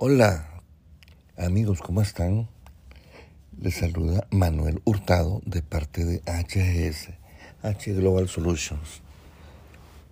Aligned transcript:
Hola 0.00 0.62
amigos, 1.36 1.80
¿cómo 1.80 2.02
están? 2.02 2.48
Les 3.60 3.74
saluda 3.74 4.28
Manuel 4.30 4.80
Hurtado 4.84 5.42
de 5.44 5.60
parte 5.60 6.04
de 6.04 6.20
HGS, 6.20 7.08
H 7.64 7.94
Global 7.94 8.28
Solutions. 8.28 9.02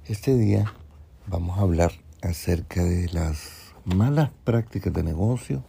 Este 0.09 0.37
día 0.37 0.75
vamos 1.29 1.57
a 1.57 1.61
hablar 1.61 1.93
acerca 2.21 2.83
de 2.83 3.07
las 3.13 3.75
malas 3.85 4.33
prácticas 4.43 4.93
de 4.93 5.05
negocio, 5.05 5.63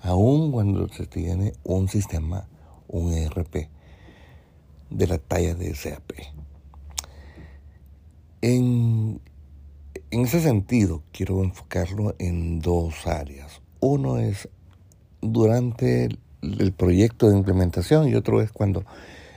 aun 0.00 0.50
cuando 0.50 0.88
se 0.88 1.06
tiene 1.06 1.52
un 1.62 1.88
sistema, 1.88 2.48
un 2.88 3.12
ERP, 3.12 3.68
de 4.90 5.06
la 5.06 5.18
talla 5.18 5.54
de 5.54 5.72
SAP. 5.72 6.10
En, 8.40 9.20
en 10.12 10.20
ese 10.20 10.40
sentido, 10.40 11.02
quiero 11.10 11.42
enfocarlo 11.42 12.14
en 12.18 12.60
dos 12.60 13.06
áreas. 13.06 13.62
Uno 13.80 14.18
es 14.18 14.48
durante 15.20 16.08
el, 16.42 16.72
proyecto 16.72 17.30
de 17.30 17.36
implementación 17.36 18.08
y 18.08 18.14
otro 18.14 18.42
es 18.42 18.52
cuando 18.52 18.84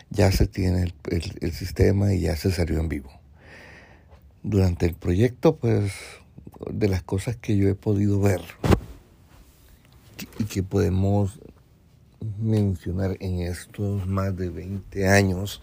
ya 0.09 0.31
se 0.31 0.47
tiene 0.47 0.93
el 1.09 1.51
sistema 1.53 2.13
y 2.13 2.21
ya 2.21 2.35
se 2.35 2.51
salió 2.51 2.79
en 2.79 2.89
vivo 2.89 3.09
durante 4.45 4.85
el 4.85 4.93
proyecto, 4.93 5.55
pues, 5.55 5.91
de 6.69 6.87
las 6.87 7.01
cosas 7.01 7.35
que 7.35 7.57
yo 7.57 7.67
he 7.67 7.73
podido 7.73 8.19
ver 8.19 8.41
y 10.37 10.43
que 10.43 10.61
podemos 10.61 11.39
mencionar 12.39 13.17
en 13.21 13.39
estos 13.39 14.05
más 14.07 14.37
de 14.37 14.49
20 14.49 15.07
años 15.07 15.61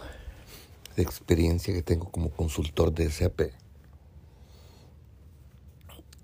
de 0.97 1.03
experiencia 1.03 1.73
que 1.73 1.83
tengo 1.83 2.11
como 2.11 2.31
consultor 2.31 2.93
de 2.93 3.11
SAP. 3.11 3.62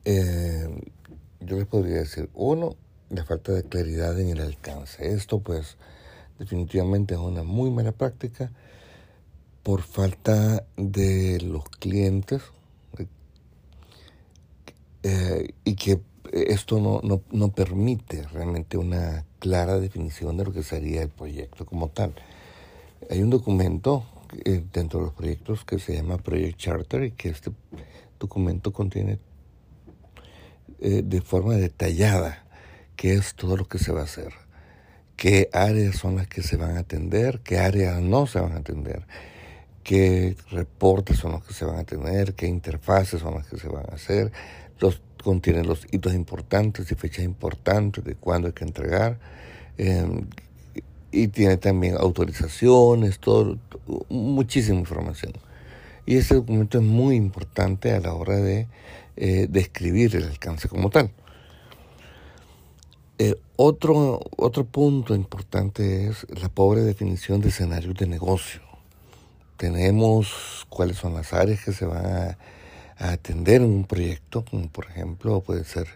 Eh, 0.05 0.69
yo 1.41 1.57
les 1.57 1.67
podría 1.67 1.99
decir, 1.99 2.29
uno, 2.35 2.77
la 3.11 3.25
falta 3.25 3.53
de 3.53 3.63
claridad 3.63 4.19
en 4.19 4.31
el 4.31 4.41
alcance. 4.41 5.13
Esto 5.13 5.41
pues 5.41 5.77
definitivamente 6.39 7.15
es 7.15 7.21
una 7.21 7.43
muy 7.43 7.71
mala 7.71 7.93
práctica 7.93 8.53
por 9.63 9.83
falta 9.83 10.65
de 10.77 11.41
los 11.41 11.65
clientes 11.69 12.43
eh, 15.03 15.55
y 15.65 15.75
que 15.75 16.01
esto 16.33 16.79
no, 16.81 17.01
no, 17.03 17.23
no, 17.31 17.51
permite 17.51 18.23
realmente 18.29 18.77
una 18.77 19.25
clara 19.39 19.79
definición 19.79 20.37
de 20.37 20.45
lo 20.45 20.53
que 20.53 20.63
sería 20.63 21.03
el 21.03 21.09
proyecto 21.09 21.65
como 21.65 21.89
tal. 21.89 22.15
Hay 23.09 23.23
un 23.23 23.31
documento 23.31 24.05
eh, 24.45 24.63
dentro 24.73 25.01
de 25.01 25.07
los 25.07 25.15
proyectos 25.15 25.65
que 25.65 25.79
se 25.79 25.95
llama 25.95 26.19
Project 26.19 26.59
Charter 26.59 27.05
y 27.05 27.13
que 27.13 27.31
este 27.31 27.51
documento 28.19 28.73
contiene 28.73 29.19
eh, 30.81 31.03
de 31.05 31.21
forma 31.21 31.55
detallada 31.55 32.45
qué 32.97 33.15
es 33.15 33.35
todo 33.35 33.57
lo 33.57 33.69
que 33.69 33.79
se 33.79 33.93
va 33.93 34.01
a 34.01 34.05
hacer, 34.05 34.33
qué 35.17 35.49
áreas 35.53 35.97
son 35.97 36.17
las 36.17 36.29
que 36.29 36.43
se 36.43 36.57
van 36.57 36.77
a 36.77 36.81
atender, 36.81 37.41
qué 37.41 37.59
áreas 37.59 38.01
no 38.01 38.27
se 38.27 38.41
van 38.41 38.53
a 38.53 38.57
atender 38.59 39.07
qué 39.89 40.37
reportes 40.51 41.17
son 41.17 41.33
los 41.33 41.45
que 41.45 41.55
se 41.55 41.65
van 41.65 41.79
a 41.79 41.85
tener, 41.85 42.35
qué 42.35 42.47
interfaces 42.47 43.21
son 43.23 43.37
las 43.37 43.47
que 43.47 43.57
se 43.57 43.69
van 43.69 43.87
a 43.91 43.95
hacer, 43.95 44.31
los, 44.81 45.01
contiene 45.25 45.65
los 45.65 45.87
hitos 45.91 46.13
importantes 46.13 46.93
y 46.93 46.95
fechas 46.95 47.25
importantes 47.25 48.05
de 48.05 48.15
cuándo 48.15 48.49
hay 48.49 48.53
que 48.53 48.65
entregar, 48.65 49.19
em, 49.79 50.27
y 51.11 51.29
tiene 51.29 51.57
también 51.57 51.97
autorizaciones, 51.99 53.19
todo, 53.19 53.57
muchísima 54.11 54.79
información. 54.79 55.33
Y 56.05 56.17
ese 56.17 56.35
documento 56.35 56.77
es 56.77 56.85
muy 56.85 57.17
importante 57.17 57.93
a 57.93 58.01
la 58.01 58.13
hora 58.13 58.37
de 58.37 58.67
eh, 59.19 59.47
describir 59.51 60.17
el 60.17 60.25
alcance 60.25 60.69
como 60.69 60.91
tal. 60.91 61.11
Eh, 63.19 63.35
otro, 63.57 64.21
otro 64.37 64.65
punto 64.65 65.15
importante 65.15 66.07
es 66.07 66.27
la 66.41 66.49
pobre 66.49 66.83
definición 66.83 67.41
de 67.41 67.49
escenarios 67.49 67.95
de 67.97 68.07
negocio 68.07 68.69
tenemos 69.59 70.67
cuáles 70.69 70.97
son 70.97 71.15
las 71.15 71.33
áreas 71.35 71.63
que 71.63 71.73
se 71.73 71.85
van 71.85 72.07
a, 72.07 72.39
atender 72.97 73.61
en 73.61 73.71
un 73.71 73.85
proyecto, 73.85 74.45
como 74.45 74.69
por 74.69 74.87
ejemplo 74.87 75.41
puede 75.41 75.63
ser 75.63 75.87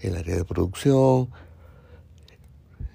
el 0.00 0.16
área 0.16 0.36
de 0.36 0.44
producción, 0.44 1.28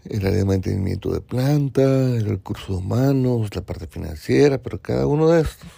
el 0.06 0.26
área 0.26 0.40
de 0.40 0.46
mantenimiento 0.46 1.12
de 1.12 1.22
planta, 1.22 1.82
el 1.82 2.26
recursos 2.26 2.70
humanos, 2.70 3.54
la 3.54 3.62
parte 3.62 3.86
financiera, 3.86 4.58
pero 4.60 4.82
cada 4.82 5.06
uno 5.06 5.30
de 5.30 5.42
estos 5.42 5.70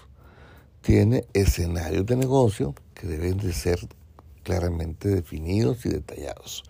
tiene 0.81 1.25
escenarios 1.33 2.05
de 2.05 2.15
negocio 2.15 2.75
que 2.95 3.05
deben 3.05 3.37
de 3.37 3.53
ser 3.53 3.79
claramente 4.41 5.09
definidos 5.09 5.85
y 5.85 5.89
detallados. 5.89 6.63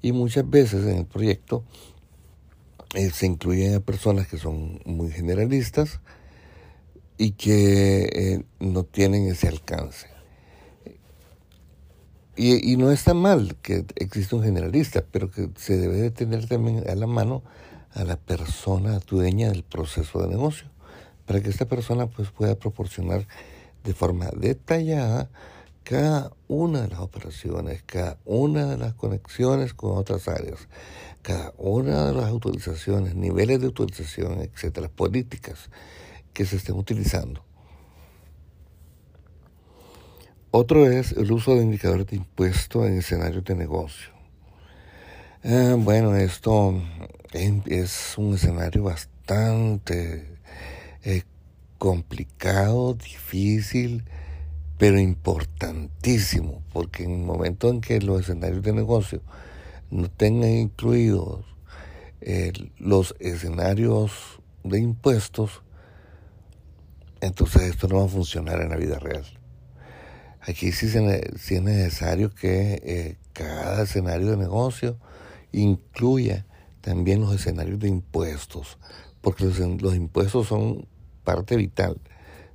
Y 0.00 0.12
muchas 0.12 0.48
veces 0.48 0.86
en 0.86 0.98
el 0.98 1.06
proyecto 1.06 1.64
eh, 2.94 3.10
se 3.10 3.26
incluyen 3.26 3.74
a 3.74 3.80
personas 3.80 4.26
que 4.26 4.38
son 4.38 4.80
muy 4.86 5.10
generalistas, 5.10 6.00
y 7.18 7.32
que 7.32 8.04
eh, 8.04 8.44
no 8.60 8.84
tienen 8.84 9.28
ese 9.28 9.48
alcance. 9.48 10.08
Y, 12.36 12.72
y, 12.72 12.76
no 12.76 12.90
está 12.92 13.14
mal 13.14 13.56
que 13.62 13.86
exista 13.94 14.36
un 14.36 14.42
generalista, 14.42 15.02
pero 15.10 15.30
que 15.30 15.48
se 15.56 15.78
debe 15.78 15.96
de 15.96 16.10
tener 16.10 16.46
también 16.46 16.84
a 16.88 16.94
la 16.94 17.06
mano 17.06 17.42
a 17.94 18.04
la 18.04 18.18
persona 18.18 18.98
dueña 18.98 19.48
del 19.48 19.62
proceso 19.62 20.20
de 20.20 20.28
negocio, 20.28 20.68
para 21.24 21.40
que 21.40 21.48
esta 21.48 21.64
persona 21.64 22.08
pues, 22.08 22.30
pueda 22.30 22.54
proporcionar 22.54 23.26
de 23.84 23.94
forma 23.94 24.28
detallada 24.36 25.30
cada 25.86 26.32
una 26.48 26.82
de 26.82 26.88
las 26.88 26.98
operaciones, 26.98 27.80
cada 27.86 28.18
una 28.24 28.66
de 28.66 28.76
las 28.76 28.94
conexiones 28.94 29.72
con 29.72 29.96
otras 29.96 30.26
áreas, 30.26 30.66
cada 31.22 31.54
una 31.58 32.06
de 32.06 32.12
las 32.12 32.24
autorizaciones, 32.24 33.14
niveles 33.14 33.60
de 33.60 33.66
autorización, 33.66 34.40
etcétera, 34.40 34.88
políticas 34.88 35.70
que 36.32 36.44
se 36.44 36.56
estén 36.56 36.74
utilizando. 36.74 37.44
Otro 40.50 40.90
es 40.90 41.12
el 41.12 41.30
uso 41.30 41.54
de 41.54 41.62
indicadores 41.62 42.08
de 42.08 42.16
impuesto 42.16 42.84
en 42.84 42.98
escenarios 42.98 43.44
de 43.44 43.54
negocio. 43.54 44.10
Eh, 45.44 45.76
bueno, 45.78 46.16
esto 46.16 46.82
es 47.32 48.14
un 48.18 48.34
escenario 48.34 48.82
bastante 48.82 50.36
eh, 51.04 51.22
complicado, 51.78 52.94
difícil, 52.94 54.02
pero 54.78 54.98
importantísimo, 54.98 56.62
porque 56.72 57.04
en 57.04 57.12
el 57.12 57.22
momento 57.22 57.70
en 57.70 57.80
que 57.80 58.00
los 58.00 58.20
escenarios 58.20 58.62
de 58.62 58.72
negocio 58.72 59.22
no 59.90 60.10
tengan 60.10 60.50
incluidos 60.50 61.44
eh, 62.20 62.52
los 62.78 63.14
escenarios 63.18 64.40
de 64.64 64.78
impuestos, 64.80 65.62
entonces 67.20 67.62
esto 67.62 67.88
no 67.88 67.98
va 67.98 68.04
a 68.04 68.08
funcionar 68.08 68.60
en 68.60 68.70
la 68.70 68.76
vida 68.76 68.98
real. 68.98 69.24
Aquí 70.40 70.70
sí, 70.70 70.86
es 70.86 71.62
necesario 71.62 72.30
que 72.30 72.80
eh, 72.84 73.16
cada 73.32 73.82
escenario 73.82 74.30
de 74.30 74.36
negocio 74.36 74.96
incluya 75.50 76.46
también 76.80 77.20
los 77.20 77.34
escenarios 77.34 77.80
de 77.80 77.88
impuestos, 77.88 78.78
porque 79.20 79.44
los, 79.44 79.96
impuestos 79.96 80.46
son 80.46 80.86
parte 81.24 81.56
vital. 81.56 82.00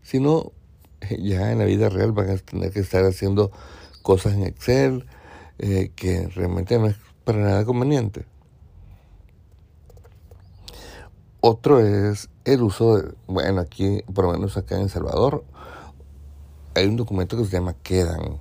Si 0.02 0.22
no, 0.22 0.54
ya 1.20 1.52
en 1.52 1.60
la 1.60 1.66
vida 1.66 1.90
real 1.90 2.12
van 2.12 2.30
a 2.30 2.38
tener 2.38 2.72
que 2.72 2.80
estar 2.80 3.04
haciendo 3.04 3.52
cosas 4.02 4.34
en 4.34 4.44
Excel 4.44 5.06
eh, 5.60 5.92
que 5.96 6.28
realmente 6.30 6.78
no 6.80 6.88
es 6.88 6.96
para 7.24 7.40
nada 7.40 7.66
conveniente. 7.66 8.26
Otro 11.40 11.80
es 11.80 12.30
el 12.46 12.62
uso 12.62 12.98
de, 12.98 13.14
bueno, 13.28 13.62
aquí, 13.62 14.04
por 14.14 14.26
lo 14.26 14.34
menos 14.34 14.58
acá 14.58 14.76
en 14.76 14.84
El 14.84 14.90
Salvador, 14.90 15.44
hay 16.76 16.86
un 16.86 16.98
documento 16.98 17.38
que 17.38 17.46
se 17.46 17.52
llama 17.52 17.74
Quedan. 17.82 18.40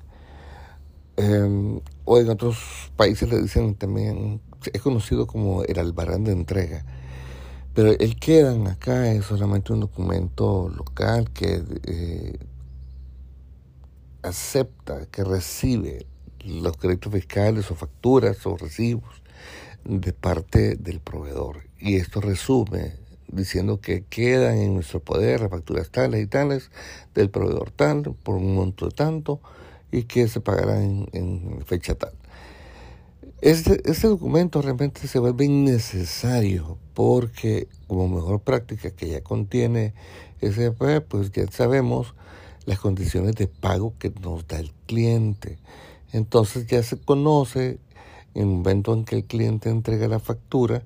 Em, 1.17 1.81
o 2.05 2.19
en 2.19 2.29
otros 2.29 2.93
países 2.97 3.29
le 3.31 3.41
dicen 3.41 3.75
también, 3.75 4.41
es 4.73 4.83
conocido 4.83 5.27
como 5.27 5.63
el 5.65 5.79
albarán 5.79 6.25
de 6.25 6.33
entrega. 6.33 6.85
Pero 7.75 7.93
el 7.93 8.17
Quedan 8.17 8.67
acá 8.67 9.11
es 9.13 9.25
solamente 9.25 9.73
un 9.73 9.81
documento 9.81 10.69
local 10.69 11.31
que 11.31 11.63
eh, 11.85 12.39
acepta, 14.23 15.07
que 15.07 15.25
recibe 15.25 16.07
los 16.45 16.77
créditos 16.77 17.13
fiscales 17.13 17.71
o 17.71 17.75
facturas 17.75 18.47
o 18.47 18.57
recibos 18.57 19.23
de 19.85 20.13
parte 20.13 20.77
del 20.77 21.01
proveedor. 21.01 21.63
Y 21.79 21.97
esto 21.97 22.21
resume 22.21 22.95
diciendo 23.29 23.81
que 23.81 24.05
quedan 24.05 24.59
en 24.59 24.75
nuestro 24.75 25.01
poder 25.01 25.41
las 25.41 25.51
facturas 25.51 25.91
tales 25.91 26.23
y 26.23 26.27
tales 26.27 26.71
del 27.15 27.31
proveedor 27.31 27.71
tal 27.71 28.03
por 28.03 28.37
un 28.37 28.55
monto 28.55 28.87
de 28.87 28.93
tanto 28.93 29.41
y 29.93 30.05
que 30.05 30.29
se 30.29 30.41
pagarán 30.41 31.09
en, 31.13 31.63
fecha 31.65 31.95
tal. 31.95 32.13
Este, 33.41 33.81
este 33.91 34.07
documento 34.09 34.61
realmente 34.61 35.07
se 35.07 35.19
vuelve 35.19 35.47
innecesario 35.47 36.77
porque 36.95 37.69
como 37.87 38.09
mejor 38.09 38.41
práctica 38.41 38.91
que 38.91 39.09
ya 39.09 39.23
contiene 39.23 39.95
ese 40.41 40.71
pues 40.73 41.33
ya 41.33 41.47
sabemos 41.51 42.15
las 42.67 42.79
condiciones 42.79 43.35
de 43.37 43.47
pago 43.47 43.95
que 43.99 44.11
nos 44.11 44.47
da 44.47 44.59
el 44.59 44.73
cliente. 44.87 45.59
Entonces 46.13 46.67
ya 46.67 46.83
se 46.83 46.99
conoce 46.99 47.79
en 48.35 48.43
el 48.43 48.47
momento 48.47 48.95
en 48.95 49.05
que 49.05 49.17
el 49.17 49.25
cliente 49.25 49.71
entrega 49.71 50.09
la 50.09 50.21
factura 50.21 50.83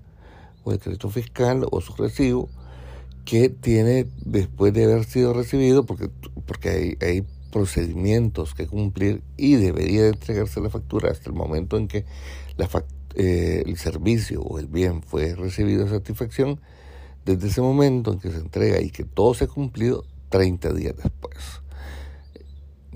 o 0.65 0.73
el 0.73 0.79
crédito 0.79 1.11
fiscal 1.11 1.67
o 1.71 1.81
su 1.81 1.95
recibo, 1.95 2.49
que 3.25 3.49
tiene 3.49 4.07
después 4.25 4.73
de 4.73 4.85
haber 4.85 5.05
sido 5.05 5.33
recibido, 5.33 5.85
porque, 5.85 6.11
porque 6.47 6.97
hay, 7.01 7.27
procedimientos 7.51 8.53
que 8.53 8.67
cumplir 8.67 9.23
y 9.37 9.55
debería 9.55 10.09
entregarse 10.09 10.61
la 10.61 10.71
factura 10.71 11.13
hasta 11.13 11.31
el 11.31 11.37
momento 11.37 11.77
en 11.77 11.87
que 11.87 12.05
eh, 13.15 13.63
el 13.65 13.77
servicio 13.77 14.43
o 14.43 14.59
el 14.59 14.67
bien 14.67 15.05
fue 15.05 15.37
recibido 15.37 15.87
a 15.87 15.89
satisfacción, 15.89 16.61
desde 17.25 17.47
ese 17.47 17.61
momento 17.61 18.13
en 18.13 18.19
que 18.19 18.33
se 18.33 18.39
entrega 18.39 18.81
y 18.81 18.91
que 18.91 19.05
todo 19.05 19.35
se 19.35 19.45
ha 19.45 19.47
cumplido, 19.47 20.05
30 20.31 20.73
días 20.73 20.97
después. 20.97 21.63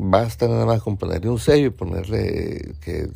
Basta 0.01 0.47
nada 0.47 0.65
más 0.65 0.81
con 0.81 0.97
ponerle 0.97 1.29
un 1.29 1.41
sello 1.41 1.67
y 1.67 1.71
ponerle 1.71 2.77
que 2.81 3.09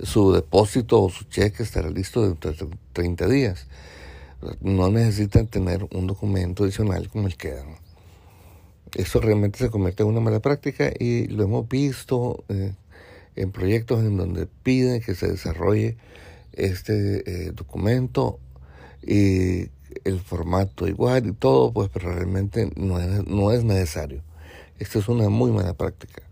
su, 0.00 0.32
depósito 0.32 1.02
o 1.02 1.10
su 1.10 1.24
cheque 1.24 1.64
estará 1.64 1.90
listo 1.90 2.22
dentro 2.22 2.52
de 2.52 2.76
30 2.92 3.26
días. 3.26 3.66
No 4.60 4.88
necesitan 4.92 5.48
tener 5.48 5.84
un 5.90 6.06
documento 6.06 6.62
adicional 6.62 7.08
como 7.08 7.26
el 7.26 7.36
que 7.36 7.54
dan. 7.54 7.74
Eso 8.94 9.20
realmente 9.20 9.58
se 9.58 9.68
convierte 9.68 10.04
en 10.04 10.10
una 10.10 10.20
mala 10.20 10.38
práctica 10.38 10.92
y 10.96 11.26
lo 11.26 11.42
hemos 11.42 11.68
visto 11.68 12.44
eh, 12.48 12.74
en 13.34 13.50
proyectos 13.50 13.98
en 14.04 14.16
donde 14.16 14.46
piden 14.46 15.00
que 15.00 15.16
se 15.16 15.26
desarrolle 15.26 15.96
este 16.52 17.48
eh, 17.48 17.50
documento 17.50 18.38
y 19.02 19.70
el 20.04 20.20
formato 20.20 20.86
igual 20.86 21.26
y 21.26 21.32
todo, 21.32 21.72
pues 21.72 21.90
pero 21.92 22.14
realmente 22.14 22.70
no 22.76 23.00
es, 23.00 23.26
no 23.26 23.50
es 23.50 23.64
necesario. 23.64 24.22
Esta 24.78 24.98
es 24.98 25.08
una 25.08 25.28
muy 25.28 25.50
mala 25.52 25.74
práctica. 25.74 26.22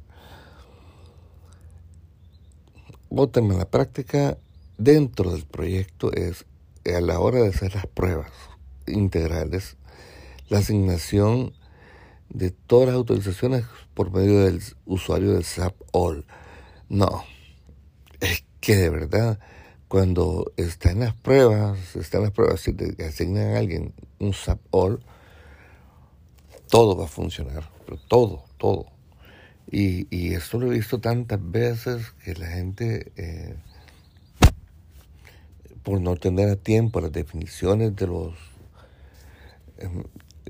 Otra 3.09 3.43
mala 3.43 3.71
práctica 3.71 4.39
dentro 4.79 5.33
del 5.33 5.45
proyecto 5.45 6.13
es 6.13 6.45
a 6.87 7.01
la 7.01 7.21
hora 7.21 7.41
de 7.41 7.49
hacer 7.49 7.75
las 7.75 7.87
pruebas 7.87 8.33
integrales, 8.87 9.77
la 10.49 10.59
asignación 10.59 11.53
de 12.31 12.51
todas 12.51 12.89
las 12.89 12.97
autorizaciones 12.97 13.65
por 13.95 14.11
medio 14.11 14.41
del 14.45 14.63
usuario 14.87 15.33
del 15.33 15.45
SAP 15.45 15.75
All. 15.93 16.25
No, 16.89 17.25
es 18.21 18.45
que 18.61 18.77
de 18.77 18.91
verdad 18.91 19.39
cuando 19.89 20.53
está 20.57 20.91
en 20.91 21.01
las 21.01 21.15
pruebas, 21.15 21.97
está 21.97 22.17
en 22.17 22.25
las 22.25 22.33
pruebas, 22.33 22.61
si 22.61 22.73
te 22.73 23.05
asignan 23.05 23.55
a 23.55 23.59
alguien 23.59 23.95
un 24.19 24.33
SAP 24.33 24.59
All, 24.71 25.05
todo 26.71 26.97
va 26.97 27.05
a 27.05 27.09
funcionar, 27.09 27.69
todo, 28.09 28.45
todo. 28.59 28.87
Y, 29.71 30.07
y 30.15 30.35
esto 30.35 30.59
lo 30.59 30.67
he 30.67 30.77
visto 30.77 31.01
tantas 31.01 31.39
veces 31.41 32.13
que 32.25 32.35
la 32.35 32.47
gente, 32.47 33.13
eh, 33.17 33.57
por 35.83 36.01
no 36.01 36.17
tener 36.17 36.49
a 36.49 36.57
tiempo 36.57 37.01
las 37.01 37.13
definiciones 37.13 37.97
de 37.97 38.07
los, 38.07 38.35
em, 39.79 40.03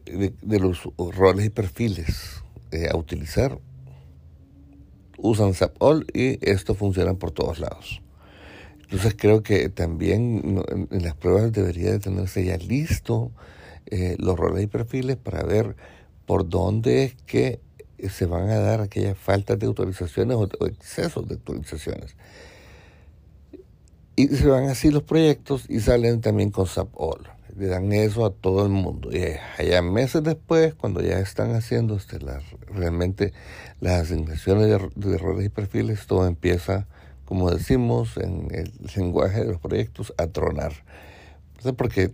de, 0.05 0.59
los 0.59 0.89
roles 0.97 1.47
y 1.47 1.51
perfiles 1.51 2.43
eh, 2.71 2.89
a 2.91 2.97
utilizar, 2.97 3.59
usan 5.19 5.55
SAP 5.55 5.81
All 5.81 6.07
y 6.13 6.39
esto 6.49 6.75
funciona 6.75 7.15
por 7.15 7.31
todos 7.31 7.61
lados. 7.61 8.03
Entonces 8.83 9.15
creo 9.17 9.43
que 9.43 9.71
también 9.71 10.63
en 10.91 11.03
las 11.03 11.15
pruebas 11.15 11.53
debería 11.53 11.93
de 11.93 11.99
tenerse 11.99 12.45
ya 12.45 12.59
listo 12.59 13.31
eh, 13.87 14.17
los 14.19 14.39
roles 14.39 14.65
y 14.65 14.67
perfiles 14.67 15.17
para 15.17 15.43
ver 15.43 15.77
por 16.27 16.49
dónde 16.49 17.05
es 17.05 17.15
que 17.27 17.61
se 18.11 18.27
van 18.27 18.51
a 18.51 18.59
dar 18.59 18.81
aquellas 18.81 19.17
faltas 19.17 19.59
de 19.59 19.67
autorizaciones 19.67 20.37
o, 20.37 20.49
excesos 20.67 21.27
de 21.29 21.35
autorizaciones. 21.35 22.17
Y 24.17 24.29
se 24.29 24.47
van 24.47 24.69
así 24.69 24.91
los 24.91 25.03
proyectos 25.03 25.65
y 25.69 25.81
salen 25.81 26.21
también 26.21 26.51
con 26.51 26.67
SAP 26.67 26.89
All. 26.95 27.29
Le 27.57 27.67
dan 27.67 27.93
eso 27.93 28.25
a 28.25 28.31
todo 28.33 28.65
el 28.65 28.73
mundo. 28.73 29.11
Y 29.13 29.25
allá 29.59 29.83
meses 29.83 30.23
después, 30.23 30.75
cuando 30.75 31.03
ya 31.03 31.19
están 31.19 31.55
haciendo 31.55 31.97
este, 31.97 32.19
realmente 32.67 33.33
las 33.81 34.03
asignaciones 34.03 34.69
de, 34.69 35.17
de 35.17 35.45
y 35.45 35.49
perfiles, 35.49 36.07
todo 36.07 36.27
empieza 36.27 36.87
como 37.33 37.51
decimos 37.51 38.19
en 38.19 38.49
el 38.51 38.71
lenguaje 38.95 39.41
de 39.41 39.47
los 39.47 39.59
proyectos, 39.59 40.13
a 40.19 40.27
tronar. 40.27 40.73
Porque 41.79 42.13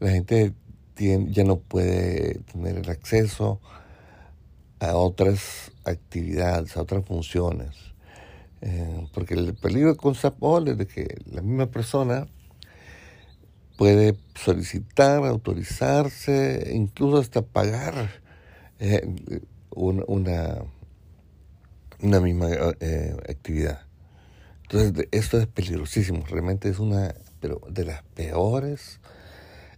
la 0.00 0.10
gente 0.10 0.54
ya 0.96 1.44
no 1.44 1.58
puede 1.58 2.40
tener 2.52 2.78
el 2.78 2.90
acceso 2.90 3.60
a 4.80 4.96
otras 4.96 5.72
actividades, 5.84 6.76
a 6.76 6.82
otras 6.82 7.04
funciones. 7.04 7.74
Eh, 8.62 9.06
porque 9.12 9.34
el 9.34 9.54
peligro 9.54 9.96
con 9.96 10.14
SAPOL 10.14 10.68
es 10.68 10.78
de 10.78 10.86
que 10.86 11.16
la 11.30 11.42
misma 11.42 11.66
persona 11.66 12.26
puede 13.76 14.16
solicitar, 14.34 15.24
autorizarse, 15.24 16.70
incluso 16.72 17.18
hasta 17.18 17.42
pagar 17.42 18.10
eh, 18.78 19.06
una, 19.70 20.62
una, 22.00 22.20
misma 22.20 22.48
eh, 22.80 23.14
actividad. 23.28 23.82
Entonces, 24.62 25.06
esto 25.12 25.38
es 25.38 25.46
peligrosísimo, 25.46 26.24
realmente 26.26 26.70
es 26.70 26.78
una 26.78 27.14
pero 27.40 27.60
de 27.70 27.84
las 27.84 28.02
peores 28.02 29.00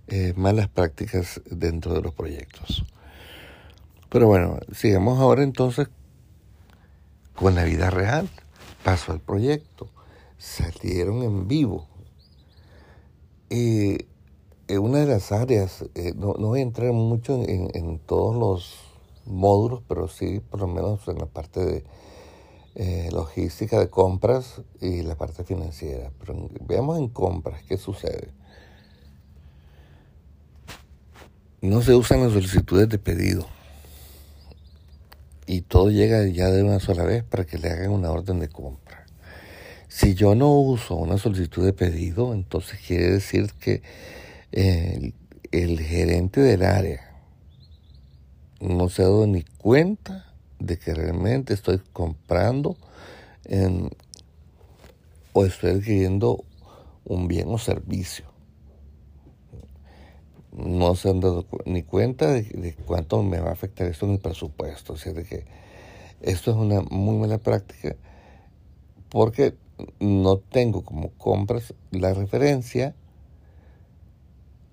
eh, 0.08 0.32
malas 0.36 0.68
prácticas 0.68 1.40
dentro 1.50 1.94
de 1.94 2.02
los 2.02 2.14
proyectos. 2.14 2.84
Pero 4.08 4.26
bueno, 4.26 4.58
sigamos 4.72 5.18
ahora 5.20 5.42
entonces 5.42 5.88
con 7.34 7.54
la 7.54 7.64
vida 7.64 7.90
real. 7.90 8.28
Paso 8.82 9.12
al 9.12 9.20
proyecto. 9.20 9.90
Salieron 10.38 11.22
en 11.22 11.46
vivo. 11.46 11.86
Y 13.50 13.98
en 14.66 14.78
una 14.78 15.00
de 15.00 15.06
las 15.06 15.30
áreas, 15.32 15.84
eh, 15.94 16.14
no, 16.16 16.34
voy 16.34 16.60
a 16.60 16.62
entrar 16.62 16.92
mucho 16.92 17.42
en, 17.42 17.98
todos 17.98 18.34
los 18.34 18.76
módulos, 19.26 19.82
pero 19.88 20.08
sí 20.08 20.40
por 20.40 20.60
lo 20.60 20.68
menos 20.68 21.06
en 21.08 21.18
la 21.18 21.26
parte 21.26 21.64
de 21.64 21.84
eh, 22.76 23.10
logística 23.12 23.78
de 23.78 23.90
compras 23.90 24.62
y 24.80 25.02
la 25.02 25.16
parte 25.16 25.44
financiera. 25.44 26.12
Pero 26.18 26.48
veamos 26.66 26.98
en 26.98 27.08
compras 27.08 27.62
qué 27.68 27.76
sucede. 27.76 28.32
No 31.60 31.82
se 31.82 31.94
usan 31.94 32.22
las 32.22 32.32
solicitudes 32.32 32.88
de 32.88 32.98
pedido. 32.98 33.48
Y 35.46 35.62
todo 35.62 35.90
llega 35.90 36.26
ya 36.28 36.50
de 36.50 36.62
una 36.62 36.78
sola 36.78 37.02
vez 37.04 37.24
para 37.24 37.46
que 37.46 37.58
le 37.58 37.70
hagan 37.70 37.90
una 37.90 38.10
orden 38.10 38.38
de 38.38 38.48
compra. 38.48 39.06
Si 39.88 40.14
yo 40.14 40.34
no 40.34 40.52
uso 40.52 40.94
una 40.94 41.18
solicitud 41.18 41.64
de 41.64 41.72
pedido, 41.72 42.32
entonces 42.32 42.78
quiere 42.86 43.10
decir 43.10 43.52
que 43.58 43.82
el, 44.52 45.14
el 45.50 45.80
gerente 45.80 46.40
del 46.40 46.62
área 46.62 47.08
no 48.60 48.88
se 48.88 49.02
ha 49.02 49.06
dado 49.06 49.26
ni 49.26 49.42
cuenta 49.42 50.32
de 50.60 50.78
que 50.78 50.94
realmente 50.94 51.54
estoy 51.54 51.80
comprando 51.92 52.76
o 55.32 55.44
estoy 55.44 55.70
adquiriendo 55.70 56.44
un 57.04 57.26
bien 57.26 57.48
o 57.48 57.58
servicio. 57.58 58.27
No 60.52 60.94
se 60.94 61.10
han 61.10 61.20
dado 61.20 61.46
ni 61.66 61.82
cuenta 61.82 62.32
de, 62.32 62.74
cuánto 62.86 63.22
me 63.22 63.40
va 63.40 63.50
a 63.50 63.52
afectar 63.52 63.86
esto 63.86 64.06
en 64.06 64.12
el 64.12 64.18
presupuesto. 64.18 64.94
O 64.94 64.96
sea, 64.96 65.12
de 65.12 65.24
que 65.24 65.44
esto 66.20 66.50
es 66.50 66.56
una 66.56 66.80
muy 66.80 67.16
mala 67.16 67.38
práctica 67.38 67.96
porque 69.08 69.54
no 70.00 70.38
tengo 70.38 70.82
como 70.82 71.10
compras 71.10 71.74
la 71.90 72.12
referencia 72.12 72.94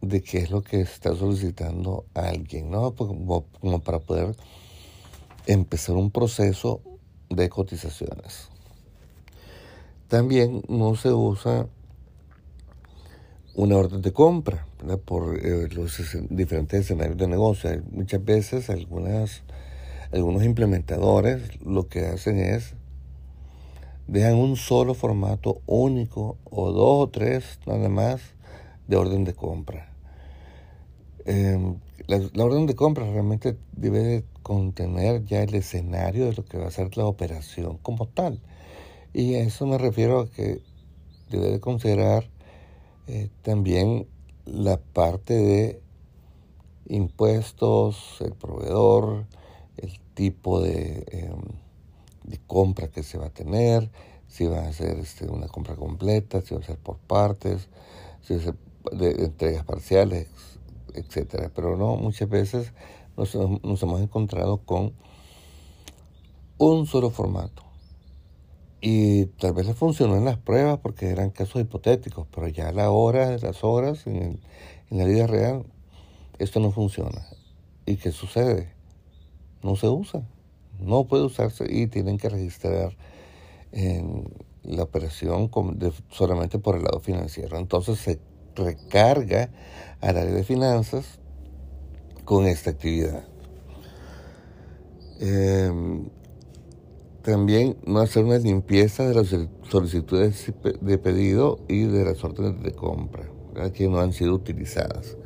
de 0.02 0.22
qué 0.22 0.40
es 0.40 0.52
lo 0.52 0.62
que 0.62 0.82
está 0.82 1.16
solicitando 1.16 2.06
alguien, 2.14 2.70
¿no? 2.70 2.94
Como, 2.96 3.46
como 3.60 3.80
para 3.80 4.00
poder 4.00 4.36
empezar 5.48 5.96
un 5.96 6.12
proceso 6.12 6.82
de 7.30 7.50
cotizaciones. 7.50 8.50
También 10.08 10.64
no 10.68 10.96
se 10.96 11.12
usa 11.12 11.68
una 13.56 13.78
orden 13.78 14.02
de 14.02 14.12
compra 14.12 14.68
por 15.06 15.38
eh, 15.38 15.70
los 15.70 15.98
diferentes 16.30 16.82
escenarios 16.82 17.18
de 17.18 17.28
negocio. 17.28 17.70
Muchas 17.92 18.24
veces 18.24 18.70
algunos 18.70 20.44
implementadores 20.44 21.62
lo 21.62 21.88
que 21.88 22.06
hacen 22.06 22.40
es 22.40 22.74
dejan 24.08 24.36
un 24.36 24.56
solo 24.56 24.94
formato 24.94 25.62
único 25.66 26.38
o 26.44 26.72
dos 26.72 27.08
o 27.08 27.10
tres 27.10 27.60
nada 27.66 27.90
más 27.90 28.22
de 28.88 28.98
orden 28.98 29.24
de 29.24 29.34
compra. 29.34 29.90
Em, 31.26 31.78
la, 32.08 32.18
orden 32.44 32.68
de 32.68 32.76
compra 32.76 33.10
realmente 33.10 33.58
debe 33.72 34.26
contener 34.44 35.26
ya 35.26 35.42
el 35.42 35.56
escenario 35.56 36.26
de 36.26 36.34
lo 36.34 36.46
que 36.46 36.58
va 36.58 36.68
a 36.68 36.72
ser 36.72 36.96
la 36.98 37.06
operación 37.06 37.78
como 37.78 38.06
tal. 38.08 38.40
Y 39.14 39.36
a 39.36 39.40
eso 39.40 39.66
me 39.66 39.78
refiero 39.78 40.20
a 40.20 40.30
que 40.30 40.62
debe 41.32 41.50
de 41.50 41.60
considerar 41.60 42.30
eh, 43.08 43.30
también 43.42 44.08
la 44.46 44.78
parte 44.78 45.34
de 45.34 45.82
impuestos, 46.88 48.18
el 48.22 48.34
proveedor, 48.34 49.26
el 49.78 50.00
tipo 50.14 50.62
de, 50.62 51.06
em, 51.12 51.42
de 52.24 52.40
compra 52.48 52.88
que 52.88 53.04
se 53.04 53.18
va 53.18 53.28
a 53.28 53.30
tener, 53.30 53.90
si 54.28 54.46
va 54.46 54.68
a 54.68 54.74
ser 54.74 54.98
este, 55.00 55.28
una 55.28 55.48
compra 55.48 55.76
completa, 55.76 56.42
si 56.42 56.56
va 56.56 56.62
a 56.62 56.64
ser 56.64 56.78
por 56.78 56.98
partes, 56.98 57.70
si 58.22 58.36
va 58.36 58.42
a 58.42 58.44
ser 58.44 58.56
de 58.92 59.26
entregas 59.26 59.66
parciales, 59.66 60.28
etcétera. 60.94 61.52
Pero 61.54 61.78
no, 61.78 61.96
muchas 61.96 62.30
veces 62.30 62.74
nos, 63.18 63.36
nos 63.36 63.84
hemos 63.84 64.02
encontrado 64.02 64.58
con 64.58 64.94
un 66.58 66.86
solo 66.88 67.10
formato. 67.10 67.65
Y 68.88 69.26
tal 69.40 69.54
vez 69.54 69.66
le 69.66 69.74
funcionó 69.74 70.16
en 70.16 70.26
las 70.26 70.38
pruebas 70.38 70.78
porque 70.78 71.10
eran 71.10 71.32
casos 71.32 71.60
hipotéticos, 71.60 72.28
pero 72.32 72.48
ya 72.50 72.68
a 72.68 72.72
la 72.72 72.92
hora 72.92 73.36
las 73.40 73.64
horas, 73.64 74.06
en, 74.06 74.40
en 74.92 74.98
la 75.00 75.06
vida 75.06 75.26
real, 75.26 75.66
esto 76.38 76.60
no 76.60 76.72
funciona. 76.72 77.26
¿Y 77.88 77.96
qué 77.96 78.12
sucede? 78.12 78.72
No 79.64 79.76
se 79.76 79.88
usa. 79.88 80.22
No 80.80 81.06
puede 81.06 81.24
usarse 81.24 81.66
y 81.68 81.88
tienen 81.88 82.20
que 82.20 82.30
registrar 82.30 82.96
la 84.62 84.84
operación 84.84 85.50
solamente 86.12 86.60
por 86.60 86.76
el 86.76 86.84
lado 86.84 87.00
financiero. 87.00 87.58
Entonces 87.58 87.98
se 87.98 88.20
recarga 88.56 89.50
al 90.00 90.16
área 90.16 90.32
de 90.32 90.44
finanzas 90.44 91.18
con 92.24 92.46
esta 92.46 92.70
actividad. 92.70 93.26
Em, 95.20 96.08
también 97.26 97.76
no 97.88 98.02
hacer 98.02 98.24
una 98.24 98.38
limpieza 98.38 99.08
de 99.08 99.16
las 99.16 99.36
solicitudes 99.70 100.54
de 100.80 100.98
pedido 101.00 101.58
y 101.68 101.86
de 101.86 102.06
las 102.06 102.24
órdenes 102.24 102.62
de 102.62 102.72
compra 102.72 103.28
que 103.74 103.88
no 103.88 104.00
han 104.00 104.14
sido 104.14 104.36
utilizadas. 104.36 105.18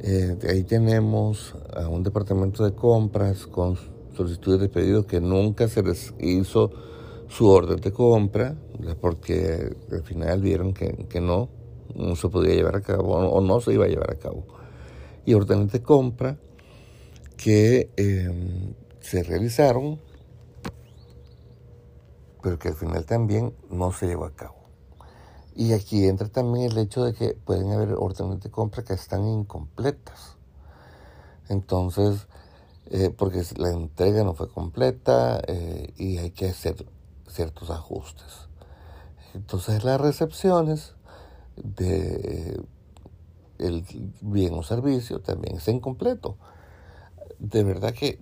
Eh, 0.00 0.36
ahí 0.48 0.62
tenemos 0.62 1.56
a 1.74 1.88
un 1.88 2.04
departamento 2.04 2.64
de 2.64 2.74
compras 2.74 3.46
con 3.46 3.76
solicitudes 4.16 4.60
de 4.60 4.68
pedido 4.68 5.06
que 5.06 5.20
nunca 5.20 5.66
se 5.66 5.82
les 5.82 6.14
hizo 6.20 6.70
su 7.28 7.48
orden 7.48 7.80
de 7.80 7.92
compra, 7.92 8.56
porque 9.00 9.74
al 9.90 10.04
final 10.04 10.42
vieron 10.42 10.72
que, 10.74 11.06
que 11.08 11.20
no, 11.20 11.48
no 11.96 12.14
se 12.14 12.28
podía 12.28 12.54
llevar 12.54 12.76
a 12.76 12.82
cabo 12.82 13.14
o 13.14 13.40
no 13.40 13.60
se 13.60 13.72
iba 13.72 13.86
a 13.86 13.88
llevar 13.88 14.12
a 14.12 14.18
cabo. 14.18 14.46
Y 15.24 15.34
órdenes 15.34 15.72
de 15.72 15.82
compra 15.82 16.38
que 17.36 17.90
em, 17.96 18.74
se 19.00 19.24
realizaron, 19.24 19.98
pero 22.42 22.58
que 22.58 22.68
al 22.68 22.74
final 22.74 23.04
también 23.04 23.54
no 23.70 23.92
se 23.92 24.06
llevó 24.06 24.24
a 24.24 24.34
cabo. 24.34 24.56
Y 25.54 25.72
aquí 25.72 26.06
entra 26.06 26.28
también 26.28 26.70
el 26.72 26.78
hecho 26.78 27.04
de 27.04 27.12
que 27.12 27.34
pueden 27.34 27.72
haber 27.72 27.94
órdenes 27.94 28.40
de 28.40 28.50
compra 28.50 28.82
que 28.82 28.94
están 28.94 29.26
incompletas. 29.26 30.36
Entonces, 31.48 32.26
eh, 32.86 33.10
porque 33.10 33.42
la 33.56 33.70
entrega 33.70 34.24
no 34.24 34.34
fue 34.34 34.48
completa 34.48 35.40
eh, 35.46 35.92
y 35.96 36.18
hay 36.18 36.30
que 36.30 36.46
hacer 36.48 36.86
ciertos 37.28 37.70
ajustes. 37.70 38.48
Entonces 39.34 39.84
las 39.84 40.00
recepciones 40.00 40.94
de 41.56 42.60
el 43.58 43.84
bien 44.20 44.54
o 44.54 44.62
servicio 44.62 45.20
también 45.20 45.56
es 45.56 45.68
incompleto. 45.68 46.36
De 47.38 47.64
verdad 47.64 47.94
que, 47.94 48.18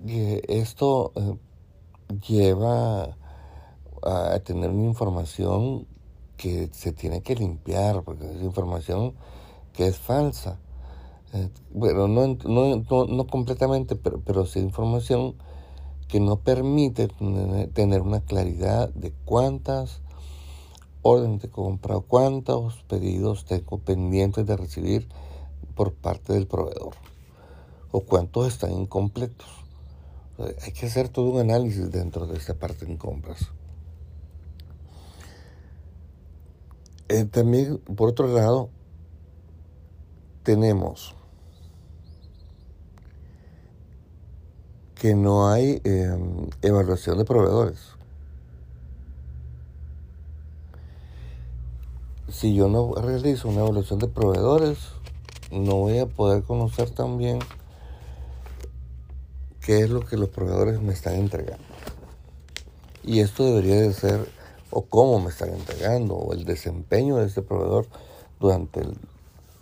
esto 0.49 1.13
eh, 1.15 1.37
lleva 2.29 3.17
a 4.03 4.39
tener 4.41 4.71
una 4.71 4.87
información 4.87 5.87
que 6.37 6.71
se 6.73 6.93
tiene 6.93 7.21
que 7.21 7.35
limpiar, 7.35 8.03
porque 8.03 8.25
es 8.25 8.43
información 8.43 9.13
que 9.75 9.87
es 9.87 9.99
falsa. 9.99 10.59
Eh, 11.35 11.51
no, 11.75 12.09
no, 12.09 13.07
no, 13.07 13.27
completamente, 13.27 13.95
pero, 13.95 14.21
pero 14.25 14.47
sí 14.47 14.59
información 14.59 15.35
que 16.09 16.19
no 16.19 16.41
permite 16.41 17.09
tener 17.75 18.01
una 18.01 18.21
claridad 18.21 18.89
de 18.95 19.13
cuántas 19.25 20.01
órdenes 21.03 21.43
de 21.43 21.51
compra 21.51 21.97
o 21.99 22.01
cuántos 22.01 22.83
pedidos 22.89 23.45
tengo 23.45 23.79
pendientes 23.79 24.47
de 24.47 24.57
recibir 24.57 25.09
por 25.75 25.93
parte 25.93 26.33
del 26.33 26.47
proveedor 26.47 26.95
o 27.93 28.01
cuántos 28.01 28.49
están 28.49 28.73
incompletos. 28.73 29.49
hay 30.39 30.73
que 30.73 30.87
hacer 30.87 31.11
todo 31.11 31.31
un 31.31 31.41
análisis 31.41 31.91
dentro 31.93 32.27
de 32.27 32.39
esta 32.39 32.55
parte 32.55 32.87
en 32.87 32.97
compras. 32.97 33.51
Eh, 37.13 37.25
también, 37.25 37.79
por 37.79 38.11
otro 38.11 38.29
lado, 38.29 38.71
tenemos 40.45 41.17
que 44.95 45.17
no 45.17 45.49
hay 45.49 45.81
em, 45.83 46.49
evaluación 46.63 47.19
de 47.19 47.25
proveedores. 47.25 47.81
Si 52.29 52.55
yo 52.55 52.69
no 52.69 52.95
realizo 52.95 53.49
una 53.49 53.63
evaluación 53.63 53.99
de 53.99 54.07
proveedores, 54.07 54.79
no 55.51 55.79
voy 55.79 55.99
a 55.99 56.07
poder 56.07 56.45
conocer 56.45 56.91
también 56.91 57.41
qué 59.61 59.81
es 59.81 59.91
lo 59.91 60.07
que 60.07 60.17
los 60.17 60.29
proveedores 60.29 60.81
me 60.81 60.93
están 60.93 61.15
entregando. 61.17 61.65
Y 63.03 63.19
esto 63.19 63.45
debería 63.45 63.81
de 63.81 63.93
ser 63.95 64.40
o 64.71 64.83
cómo 64.83 65.21
me 65.21 65.31
están 65.31 65.51
entregando 65.51 66.15
o 66.15 66.33
el 66.33 66.45
desempeño 66.45 67.17
de 67.17 67.27
ese 67.27 67.43
proveedor 67.43 67.87
durante 68.39 68.83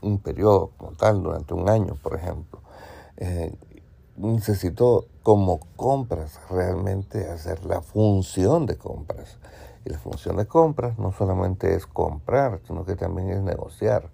un 0.01 0.19
periodo 0.19 0.71
como 0.77 0.93
tal, 0.93 1.23
durante 1.23 1.55
un 1.55 1.69
año, 1.69 1.97
por 2.03 2.15
ejemplo. 2.15 2.61
Eh, 3.17 3.53
necesito 4.17 5.07
como 5.23 5.61
compras 5.77 6.41
realmente 6.51 7.29
hacer 7.29 7.65
la 7.65 7.81
función 7.81 8.67
de 8.67 8.77
compras. 8.77 9.39
Y 9.85 9.91
la 9.91 9.99
función 9.99 10.37
de 10.37 10.47
compras 10.47 10.99
no 10.99 11.13
solamente 11.13 11.75
es 11.75 11.87
comprar, 11.87 12.61
sino 12.67 12.85
que 12.85 12.97
también 12.97 13.31
es 13.31 13.43
negociar. 13.43 14.11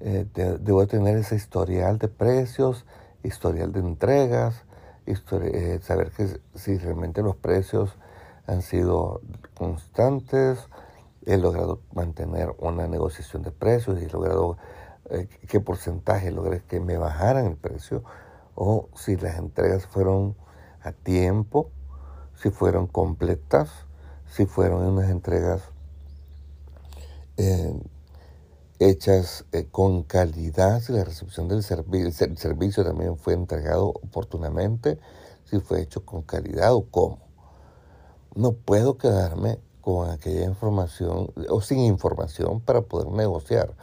Eh, 0.00 0.26
debo 0.34 0.86
tener 0.86 1.16
ese 1.16 1.36
historial 1.36 1.98
de 1.98 2.08
precios, 2.08 2.84
historial 3.22 3.72
de 3.72 3.80
entregas, 3.80 4.62
eh, 5.06 5.80
saber 5.82 6.10
que 6.10 6.40
si 6.54 6.78
realmente 6.78 7.22
los 7.22 7.36
precios 7.36 7.90
han 8.48 8.62
sido 8.62 9.20
constantes, 9.54 10.58
he 11.26 11.36
logrado 11.36 11.82
mantener 11.92 12.54
una 12.58 12.88
negociación 12.88 13.42
de 13.42 13.50
precios 13.50 14.00
he 14.00 14.08
logrado 14.08 14.56
eh, 15.10 15.28
qué 15.46 15.60
porcentaje 15.60 16.32
logré 16.32 16.62
que 16.62 16.80
me 16.80 16.96
bajaran 16.96 17.46
el 17.46 17.56
precio 17.56 18.02
o 18.54 18.88
si 18.96 19.16
las 19.16 19.38
entregas 19.38 19.86
fueron 19.86 20.34
a 20.80 20.92
tiempo, 20.92 21.70
si 22.34 22.50
fueron 22.50 22.86
completas, 22.86 23.68
si 24.26 24.46
fueron 24.46 24.82
unas 24.82 25.10
entregas 25.10 25.62
eh, 27.36 27.78
hechas 28.78 29.44
eh, 29.52 29.66
con 29.70 30.04
calidad, 30.04 30.80
si 30.80 30.94
la 30.94 31.04
recepción 31.04 31.48
del 31.48 31.62
servicio, 31.62 32.26
el 32.26 32.38
servicio 32.38 32.82
también 32.82 33.18
fue 33.18 33.34
entregado 33.34 33.88
oportunamente, 33.88 34.98
si 35.44 35.60
fue 35.60 35.82
hecho 35.82 36.06
con 36.06 36.22
calidad 36.22 36.72
o 36.72 36.86
cómo 36.90 37.27
no 38.34 38.52
puedo 38.52 38.98
quedarme 38.98 39.58
con 39.80 40.10
aquella 40.10 40.44
información 40.44 41.32
o 41.48 41.60
sin 41.60 41.78
información 41.80 42.60
para 42.60 42.82
poder 42.82 43.10
negociar. 43.10 43.74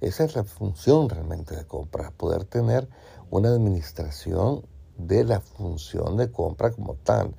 Esa 0.00 0.24
es 0.24 0.36
la 0.36 0.44
función 0.44 1.08
realmente 1.08 1.56
de 1.56 1.66
compra, 1.66 2.12
poder 2.12 2.44
tener 2.44 2.88
una 3.30 3.48
administración 3.48 4.64
de 4.96 5.24
la 5.24 5.40
función 5.40 6.16
de 6.16 6.30
compra 6.30 6.70
como 6.70 6.94
tal, 6.94 7.34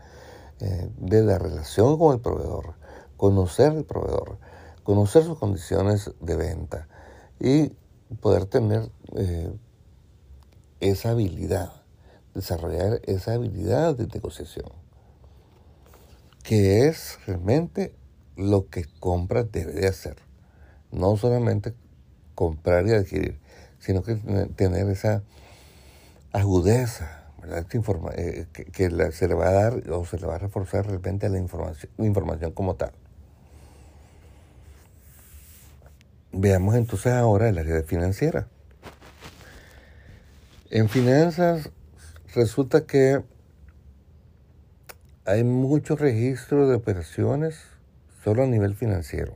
eh, 0.60 0.90
de 0.98 1.24
la 1.24 1.40
relación 1.40 1.98
con 1.98 2.14
el 2.14 2.22
proveedor, 2.22 2.76
conocer 3.18 3.74
el 3.74 3.86
proveedor, 3.86 4.38
conocer 4.84 5.24
sus 5.24 5.38
condiciones 5.40 6.12
de 6.20 6.36
venta 6.36 6.88
y 7.40 7.70
poder 8.20 8.46
tener 8.46 8.92
eh, 9.16 9.52
esa 10.82 11.12
habilidad, 11.12 11.72
desarrollar 12.34 13.00
esa 13.06 13.34
habilidad 13.34 13.96
de 13.96 14.08
negociación 14.08 14.81
que 16.44 16.88
es 16.88 17.20
realmente 17.26 17.94
lo 18.36 18.70
que 18.70 18.86
compra 19.00 19.44
debe 19.44 19.74
de 19.74 19.88
hacer. 19.88 20.18
No 20.92 21.16
solamente 21.18 21.74
comprar 22.36 22.88
y 22.88 22.92
adquirir, 22.92 23.40
sino 23.80 24.04
que 24.04 24.16
tener 24.56 24.90
esa 24.90 25.24
agudeza, 26.32 27.24
¿verdad? 27.42 27.66
Eh, 28.16 28.48
que, 28.52 29.12
se 29.12 29.28
le 29.28 29.34
va 29.34 29.48
a 29.48 29.52
dar 29.52 29.90
o 29.92 30.06
se 30.06 30.18
le 30.18 30.28
va 30.28 30.36
a 30.36 30.40
reforzar 30.40 30.86
realmente 30.86 31.30
la 31.30 31.38
información, 31.38 31.92
información 31.98 32.52
como 32.52 32.76
tal. 32.76 32.92
Veamos 36.32 36.76
entonces 36.76 37.12
ahora 37.12 37.50
el 37.50 37.58
área 37.58 37.84
financiera. 37.84 38.48
En 40.70 40.88
finanzas 40.88 41.70
resulta 42.34 42.86
que 42.86 43.22
hay 45.26 45.44
mucho 45.44 45.96
registro 45.96 46.68
de 46.68 46.76
operaciones 46.76 47.62
solo 48.24 48.44
a 48.44 48.48
nivel 48.48 48.76
financiero. 48.76 49.36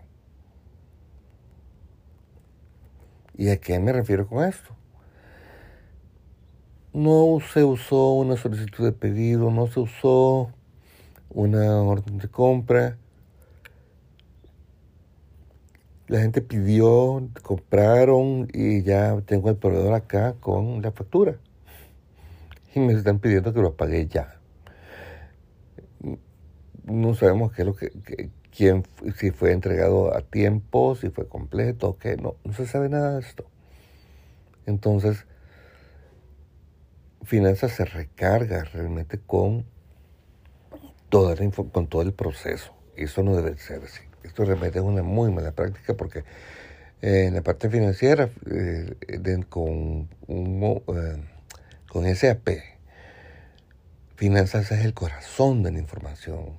¿Y 3.38 3.50
a 3.50 3.58
qué 3.58 3.80
me 3.80 3.94
refiero 3.94 4.27
con 4.27 4.44
esto? 4.44 4.75
No 6.94 7.39
se 7.54 7.63
usó 7.63 8.13
una 8.13 8.38
solicitud 8.38 8.86
de 8.86 8.94
pedido, 8.94 9.51
no 9.51 9.68
se 9.68 9.82
usó 9.82 10.51
una 11.30 11.82
orden 11.82 12.18
de 12.18 12.30
compra, 12.30 12.98
la 16.08 16.20
gente 16.20 16.42
pidió, 16.42 17.27
compraron 17.42 18.48
y 18.54 18.84
ya 18.84 19.20
tengo 19.25 19.50
el 19.50 19.58
proveedor 19.58 19.94
acá 19.94 20.36
con 20.39 20.82
la 20.82 20.92
factura. 20.92 21.36
Y 22.74 22.80
me 22.80 22.94
están 22.94 23.20
pidiendo 23.20 23.54
que 23.54 23.62
lo 23.62 23.75
pague 23.75 24.08
ya. 24.08 24.35
No 26.86 27.15
sabemos 27.15 27.51
qué 27.51 27.63
es 27.63 27.65
lo 27.65 27.75
que, 27.75 27.92
quién, 28.56 28.84
si 29.18 29.32
fue 29.32 29.51
entregado 29.51 30.15
a 30.15 30.22
tiempo, 30.22 30.96
si 30.96 31.10
fue 31.10 31.27
completo 31.27 31.89
o 31.89 31.98
qué. 31.98 32.18
No, 32.18 32.36
no 32.44 32.54
se 32.54 32.65
sabe 32.65 32.89
nada 32.89 33.15
de 33.15 33.22
esto. 33.22 33.46
Entonces, 34.65 35.25
finanzas 37.24 37.72
se 37.72 37.86
recarga 37.86 38.63
realmente 38.65 39.20
con, 39.20 39.65
toda 41.10 41.36
la, 41.36 41.51
con 41.51 41.88
todo 41.88 42.01
el 42.01 42.13
proceso. 42.13 42.74
Eso 42.96 43.24
no 43.24 43.36
debe 43.36 43.58
ser 43.58 43.84
así. 43.84 44.01
Esto 44.24 44.46
realmente 44.46 44.80
es 44.80 44.86
una 44.86 45.04
muy 45.04 45.32
mala 45.32 45.51
práctica 45.51 45.94
porque 45.96 46.24
eh, 47.01 47.25
en 47.27 47.36
la 47.36 47.42
parte 47.42 47.70
financiera, 47.70 48.30
eh, 48.50 48.96
con, 49.50 50.10
eh, 50.27 51.24
con 51.88 52.15
SAP, 52.15 52.50
finanzas 54.15 54.72
es 54.72 54.86
el 54.86 54.94
corazón 54.94 55.62
de 55.62 55.72
la 55.72 55.80
información, 55.80 56.58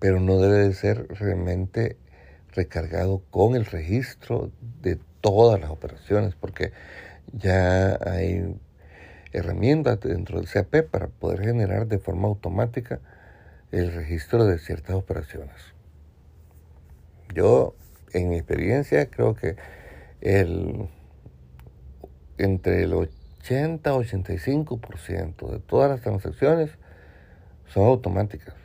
pero 0.00 0.18
no 0.18 0.38
debe 0.38 0.66
de 0.66 0.72
ser 0.72 1.06
realmente 1.08 1.96
recargado 2.52 3.22
con 3.30 3.54
el 3.54 3.66
registro 3.66 4.50
de 4.80 4.98
todas 5.20 5.60
las 5.60 5.70
operaciones, 5.70 6.34
porque 6.34 6.72
ya 7.32 7.98
hay 8.04 8.56
herramientas 9.32 10.00
dentro 10.00 10.38
del 10.38 10.48
SAP 10.48 10.88
para 10.90 11.06
poder 11.06 11.42
generar 11.42 11.86
de 11.86 11.98
forma 11.98 12.26
automática 12.26 12.98
el 13.70 13.92
registro 13.92 14.46
de 14.46 14.58
ciertas 14.58 14.96
operaciones. 14.96 15.54
Yo, 17.34 17.76
en 18.12 18.30
mi 18.30 18.36
experiencia, 18.36 19.06
creo 19.06 19.34
que 19.34 19.54
el, 20.22 20.88
entre 22.38 22.82
el 22.82 22.94
80 22.94 23.94
85% 23.94 25.50
de 25.50 25.58
todas 25.60 25.90
las 25.90 26.00
transacciones 26.00 26.70
son 27.66 27.84
automáticas 27.84 28.59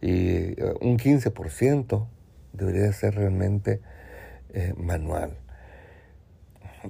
y 0.00 0.60
eh, 0.60 0.74
un 0.80 0.98
15% 0.98 2.06
debería 2.52 2.92
ser 2.92 3.14
realmente 3.14 3.80
eh, 4.50 4.74
manual, 4.76 5.36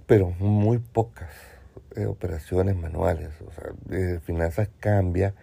pero 0.06 0.30
muy 0.30 0.78
pocas 0.78 1.30
eh, 1.96 2.06
operaciones 2.06 2.76
manuales. 2.76 3.30
O 3.40 3.50
sea, 3.52 4.20
finanzas 4.20 4.68
cambia 4.80 5.34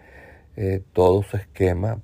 todo 0.92 1.24
su 1.24 1.36
esquema, 1.36 2.00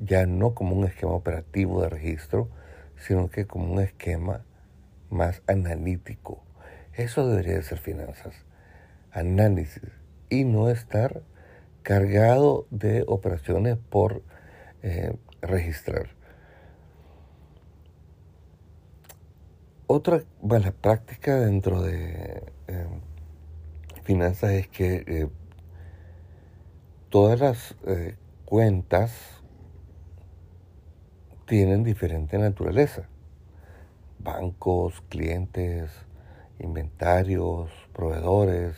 ya 0.00 0.24
no 0.24 0.54
como 0.54 0.74
un 0.74 0.86
esquema 0.86 1.12
operativo 1.12 1.82
de 1.82 1.90
registro, 1.90 2.48
sino 2.96 3.28
que 3.28 3.46
como 3.46 3.70
un 3.70 3.80
esquema 3.80 4.46
más 5.10 5.42
analítico. 5.46 6.42
Eso 6.94 7.28
debería 7.28 7.56
de 7.56 7.62
ser 7.62 7.76
finanzas, 7.76 8.34
análisis, 9.12 9.82
y 10.30 10.44
no 10.44 10.70
estar 10.70 11.22
cargado 11.82 12.66
de 12.70 13.04
operaciones 13.06 13.76
por 13.76 14.22
eh, 14.88 15.12
registrar. 15.42 16.10
Otra 19.88 20.22
mala 20.40 20.70
práctica 20.70 21.40
dentro 21.40 21.82
de 21.82 22.52
eh, 22.68 22.86
finanzas 24.04 24.52
es 24.52 24.68
que 24.68 25.02
eh, 25.08 25.28
todas 27.08 27.40
las 27.40 27.74
cuentas 28.44 29.12
tienen 31.46 31.82
diferente 31.82 32.38
naturaleza. 32.38 33.08
Bancos, 34.20 35.02
clientes, 35.08 35.90
inventarios, 36.60 37.72
proveedores, 37.92 38.76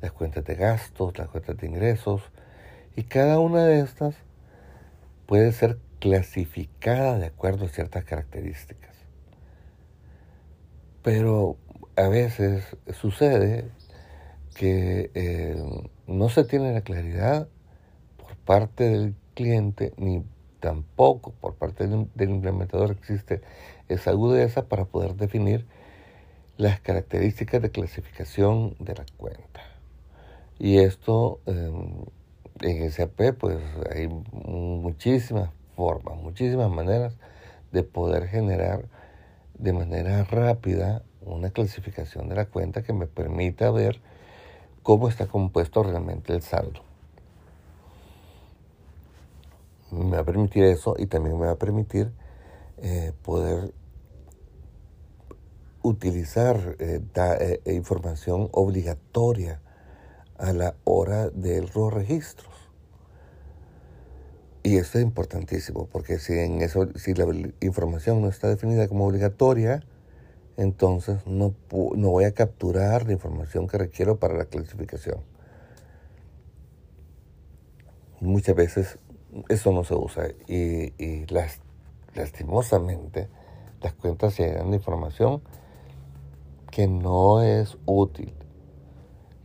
las 0.00 0.12
cuentas 0.12 0.46
de 0.46 0.54
gastos, 0.54 1.18
las 1.18 1.28
cuentas 1.28 1.58
de 1.58 1.66
ingresos, 1.66 2.22
y 2.94 3.02
cada 3.02 3.38
una 3.38 3.66
de 3.66 3.80
estas 3.80 4.25
puede 5.26 5.52
ser 5.52 5.78
clasificada 5.98 7.18
de 7.18 7.26
acuerdo 7.26 7.66
a 7.66 7.68
ciertas 7.68 8.04
características. 8.04 8.94
Pero 11.02 11.56
a 11.96 12.08
veces 12.08 12.76
sucede 12.92 13.70
que 14.54 15.10
eh, 15.14 15.56
no 16.06 16.28
se 16.28 16.44
tiene 16.44 16.72
la 16.72 16.80
claridad 16.80 17.48
por 18.16 18.36
parte 18.36 18.84
del 18.84 19.14
cliente 19.34 19.92
ni 19.96 20.24
tampoco 20.60 21.32
por 21.32 21.54
parte 21.54 21.86
del 21.86 22.30
implementador 22.30 22.90
existe 22.90 23.42
esa 23.88 24.10
agudeza 24.10 24.66
para 24.66 24.86
poder 24.86 25.14
definir 25.14 25.66
las 26.56 26.80
características 26.80 27.62
de 27.62 27.70
clasificación 27.70 28.74
de 28.80 28.94
la 28.94 29.04
cuenta. 29.16 29.62
Y 30.58 30.78
esto 30.78 31.40
em, 31.46 32.06
en 32.60 32.90
SAP 32.90 33.34
pues 33.38 33.58
hay 33.94 34.08
muchísimas 34.08 35.50
formas, 35.74 36.16
muchísimas 36.16 36.70
maneras 36.70 37.16
de 37.72 37.82
poder 37.82 38.28
generar 38.28 38.86
de 39.58 39.72
manera 39.72 40.24
rápida 40.24 41.02
una 41.20 41.50
clasificación 41.50 42.28
de 42.28 42.36
la 42.36 42.46
cuenta 42.46 42.82
que 42.82 42.92
me 42.92 43.06
permita 43.06 43.70
ver 43.70 44.00
cómo 44.82 45.08
está 45.08 45.26
compuesto 45.26 45.82
realmente 45.82 46.32
el 46.32 46.42
saldo. 46.42 46.86
me 49.90 50.16
va 50.16 50.20
a 50.20 50.24
permitir 50.24 50.64
eso 50.64 50.94
y 50.98 51.06
también 51.06 51.38
me 51.38 51.46
va 51.46 51.52
a 51.52 51.58
permitir 51.58 52.12
eh, 52.78 53.12
poder 53.22 53.72
utilizar 55.82 56.76
eh, 56.78 57.00
eh, 57.14 57.72
información 57.72 58.48
obligatoria 58.52 59.60
a 60.38 60.52
la 60.52 60.74
hora 60.84 61.30
de 61.30 61.62
los 61.74 61.92
registros. 61.92 62.52
Y 64.62 64.78
esto 64.78 64.98
es 64.98 65.04
importantísimo, 65.04 65.86
porque 65.86 66.18
si, 66.18 66.32
en 66.32 66.60
eso, 66.60 66.88
si 66.96 67.14
la 67.14 67.26
información 67.60 68.20
no 68.20 68.28
está 68.28 68.48
definida 68.48 68.88
como 68.88 69.06
obligatoria, 69.06 69.84
entonces 70.56 71.24
no, 71.26 71.54
no 71.70 72.10
voy 72.10 72.24
a 72.24 72.32
capturar 72.32 73.06
la 73.06 73.12
información 73.12 73.68
que 73.68 73.78
requiero 73.78 74.18
para 74.18 74.34
la 74.34 74.46
clasificación. 74.46 75.20
Muchas 78.20 78.56
veces 78.56 78.98
eso 79.48 79.72
no 79.72 79.84
se 79.84 79.94
usa 79.94 80.28
y, 80.48 81.26
las, 81.26 81.60
lastimosamente 82.14 83.28
las 83.82 83.92
cuentas 83.92 84.38
llegan 84.38 84.70
de 84.70 84.78
información 84.78 85.42
que 86.70 86.88
no 86.88 87.42
es 87.42 87.76
útil 87.84 88.32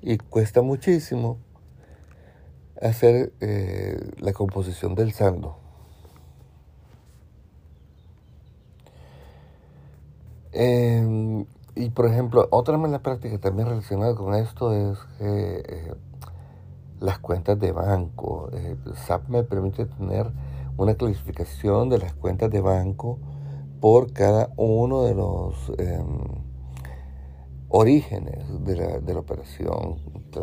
y 0.01 0.17
cuesta 0.17 0.61
muchísimo 0.61 1.37
hacer 2.81 3.33
eh, 3.39 3.99
la 4.19 4.33
composición 4.33 4.95
del 4.95 5.13
saldo. 5.13 5.57
Em, 10.53 11.45
y 11.75 11.89
por 11.91 12.07
ejemplo, 12.07 12.47
otra 12.51 12.77
mala 12.77 12.99
práctica 12.99 13.37
también 13.37 13.69
relacionada 13.69 14.15
con 14.15 14.33
esto 14.33 14.73
es 14.73 14.99
eh, 15.19 15.93
las 16.99 17.19
cuentas 17.19 17.59
de 17.59 17.71
banco. 17.71 18.49
Eh, 18.53 18.75
SAP 19.07 19.29
me 19.29 19.43
permite 19.43 19.85
tener 19.85 20.31
una 20.77 20.95
clasificación 20.95 21.89
de 21.89 21.99
las 21.99 22.13
cuentas 22.13 22.49
de 22.49 22.61
banco 22.61 23.19
por 23.79 24.13
cada 24.13 24.51
uno 24.57 25.03
de 25.03 25.15
los 25.15 25.71
em, 25.77 26.40
orígenes 27.71 28.65
de 28.65 28.75
la, 28.75 28.99
de 28.99 29.13
la 29.13 29.19
operación. 29.21 29.97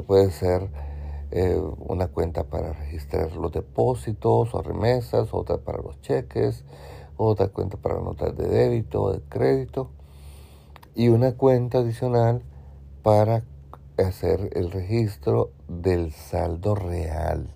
puede 0.07 0.31
ser 0.31 0.71
eh, 1.31 1.61
una 1.79 2.09
cuenta 2.09 2.45
para 2.45 2.73
registrar 2.73 3.33
los 3.33 3.53
depósitos 3.53 4.55
o 4.55 4.63
remesas, 4.63 5.29
otra 5.33 5.59
para 5.59 5.83
los 5.83 6.01
cheques, 6.01 6.65
otra 7.19 7.49
cuenta 7.49 7.77
para 7.77 8.01
notas 8.01 8.35
de 8.37 8.49
débito 8.49 9.03
o 9.03 9.13
de 9.13 9.21
crédito 9.29 9.91
y 10.95 11.09
una 11.09 11.33
cuenta 11.37 11.79
adicional 11.79 12.43
para 13.03 13.45
hacer 13.99 14.51
el 14.55 14.71
registro 14.71 15.51
del 15.69 16.13
saldo 16.13 16.75
real 16.75 17.55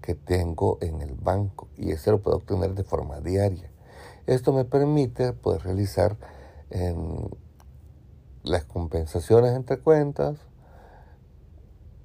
que 0.00 0.14
tengo 0.14 0.78
en 0.80 1.02
el 1.02 1.14
banco 1.14 1.68
y 1.76 1.90
ese 1.90 2.12
lo 2.12 2.22
puedo 2.22 2.38
obtener 2.38 2.74
de 2.74 2.84
forma 2.84 3.20
diaria. 3.20 3.70
Esto 4.26 4.54
me 4.54 4.64
permite 4.64 5.34
poder 5.34 5.64
realizar 5.64 6.16
las 8.42 8.64
compensaciones 8.64 9.54
entre 9.54 9.78
cuentas 9.78 10.36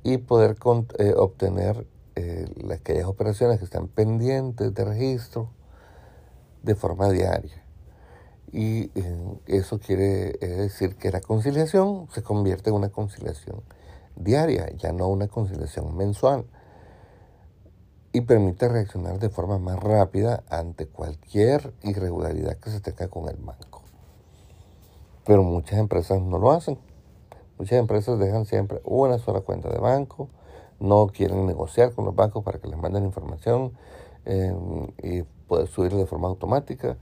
y 0.04 0.17
poder 0.17 0.56
eh, 1.00 1.13
obtener 1.17 1.88
eh, 2.15 2.45
aquellas 2.71 3.06
operaciones 3.06 3.60
que 3.60 3.65
están 3.65 3.88
pendientes 3.88 4.74
de 4.74 4.86
registro 4.86 5.50
de 6.63 6.76
forma 6.76 7.10
diaria. 7.10 7.63
Y 8.52 8.91
eh, 8.95 9.39
eso 9.48 9.80
quiere 9.80 10.34
decir 10.34 10.95
que 10.95 11.12
la 11.12 11.21
conciliación 11.21 12.08
se 12.13 12.21
convierte 12.21 12.69
en 12.69 12.76
una 12.76 12.89
conciliación 12.89 13.62
diaria, 14.15 14.69
ya 14.78 14.93
no 14.93 15.08
una 15.08 15.28
conciliación 15.28 15.95
mensual. 15.98 16.45
y 18.13 18.21
permite 18.21 18.69
reaccionar 18.69 19.19
de 19.19 19.30
forma 19.30 19.60
más 19.60 19.78
rápida 19.78 20.45
ante 20.50 20.88
cualquier 20.88 21.74
irregularidad 21.84 22.56
que 22.60 22.69
se 22.69 22.80
tenga 22.80 23.10
con 23.10 23.28
el 23.28 23.36
banco. 23.36 23.75
Pero 25.26 25.44
muchas 25.44 25.80
empresas 25.80 26.22
no 26.22 26.38
lo 26.40 26.52
hacen. 26.52 26.78
Muchas 27.58 27.80
empresas 27.80 28.20
dejan 28.20 28.46
siempre 28.46 28.82
una 28.84 29.18
sola 29.18 29.42
cuenta 29.42 29.70
de 29.70 29.80
banco, 29.80 30.30
no 30.80 31.08
quieren 31.08 31.46
negociar 31.46 31.94
con 31.94 32.06
los 32.06 32.16
bancos 32.16 32.44
para 32.44 32.60
que 32.60 32.68
les 32.68 32.78
manden 32.78 33.06
información 33.06 33.72
eh, 34.26 34.54
y 35.02 35.24
poder 35.48 35.68
subir 35.68 35.94
de 35.94 36.06
forma 36.06 36.28
automática 36.28 36.98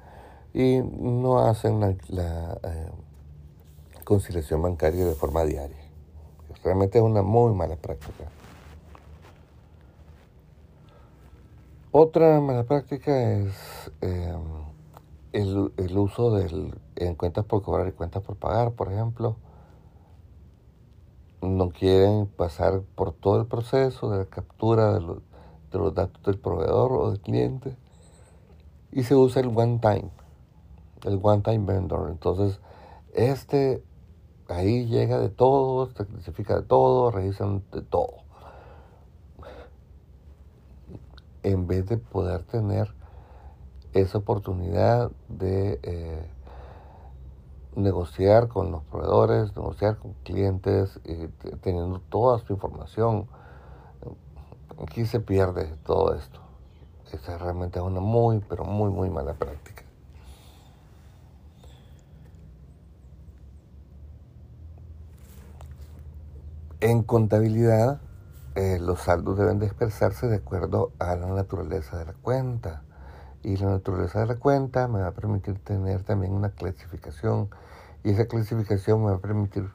y 0.54 0.82
no 0.84 1.40
hacen 1.40 1.80
la, 1.80 2.60
eh, 2.64 2.90
conciliación 4.04 4.62
bancaria 4.62 5.06
de 5.06 5.16
forma 5.16 5.44
diaria. 5.44 5.78
Realmente 6.64 7.00
es 7.00 7.04
una 7.04 7.22
muy 7.24 7.54
mala 7.54 7.76
práctica. 7.76 8.26
Otra 11.92 12.40
mala 12.42 12.64
práctica 12.64 13.34
es 13.34 13.92
em, 14.02 14.42
el, 15.32 15.98
uso 15.98 16.32
del, 16.32 16.74
en 17.08 17.16
cuentas 17.16 17.46
por 17.46 17.62
cobrar 17.62 17.88
y 17.88 17.92
cuentas 17.92 18.24
por 18.24 18.36
pagar, 18.36 18.72
por 18.72 18.92
ejemplo. 18.92 19.38
No 21.42 21.70
quieren 21.70 22.28
pasar 22.28 22.82
por 22.96 23.14
todo 23.14 23.42
el 23.42 23.48
proceso 23.48 24.10
de 24.10 24.20
la 24.20 24.26
captura 24.26 24.94
de 24.94 25.02
los, 25.02 25.18
de 25.72 25.80
los 25.80 25.94
datos 25.94 26.22
del 26.24 26.40
proveedor 26.40 26.94
o 26.94 27.12
del 27.12 27.20
cliente 27.20 27.76
y 28.92 29.04
se 29.04 29.16
usa 29.16 29.42
el 29.42 29.48
one 29.48 29.80
time, 29.80 30.10
el 31.04 31.20
one 31.22 31.42
time 31.42 31.66
vendor. 31.66 32.10
Entonces, 32.10 32.60
este 33.14 33.84
ahí 34.48 34.86
llega 34.86 35.20
de 35.20 35.30
todo, 35.30 35.88
se 35.88 36.06
clasifica 36.06 36.56
de 36.56 36.64
todo, 36.64 37.12
revisan 37.12 37.64
de 37.72 37.82
todo. 37.82 38.24
en 41.44 41.68
vez 41.68 41.86
de 41.88 41.98
poder 41.98 42.44
tener 42.44 42.94
esa 43.94 44.18
oportunidad 44.18 45.12
de 45.28 45.80
eh, 45.84 46.26
negociar 47.76 48.48
con 48.48 48.72
los 48.72 48.84
proveedores, 48.84 49.56
negociar 49.56 49.98
con 49.98 50.14
clientes, 50.24 51.00
teniendo 51.62 52.00
toda 52.10 52.40
su 52.40 52.54
información. 52.54 53.28
Aquí 54.82 55.06
se 55.06 55.20
pierde 55.20 55.76
todo 55.86 56.16
esto. 56.16 56.40
Esa 57.12 57.38
realmente 57.38 57.80
es 57.80 57.86
una 57.86 58.00
muy, 58.00 58.40
pero 58.40 58.66
muy, 58.66 58.90
muy 58.92 59.10
mala 59.10 59.34
práctica. 59.34 59.84
En 66.80 67.04
contabilidad, 67.04 68.02
eh, 68.56 68.78
los 68.82 69.00
saldos 69.00 69.38
deben 69.38 69.58
de 69.58 69.68
expresarse 69.68 70.28
de 70.28 70.36
acuerdo 70.36 70.92
a 71.00 71.16
la 71.16 71.28
naturaleza 71.28 71.98
de 71.98 72.06
la 72.06 72.14
cuenta. 72.14 72.84
Y 73.42 73.58
la 73.58 73.68
naturaleza 73.68 74.20
de 74.20 74.26
la 74.26 74.36
cuenta 74.36 74.88
me 74.88 75.00
va 75.02 75.08
a 75.08 75.12
permitir 75.12 75.60
tener 75.60 76.04
también 76.04 76.34
una 76.34 76.50
clasificación. 76.50 77.50
Y 78.04 78.12
esa 78.12 78.26
clasificación 78.26 79.04
me 79.04 79.12
va 79.12 79.18
a 79.18 79.22
permitir 79.22 79.70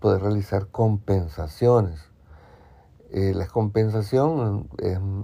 poder 0.00 0.22
realizar 0.22 0.68
compensaciones. 0.68 2.00
Eh, 3.10 3.32
la 3.34 3.46
compensación 3.46 4.68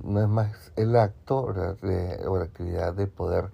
no 0.04 0.20
es 0.20 0.28
más 0.28 0.72
el 0.76 0.96
acto 0.96 1.38
o 1.40 1.52
la 1.52 2.44
actividad 2.44 2.94
de 2.94 3.06
poder 3.06 3.50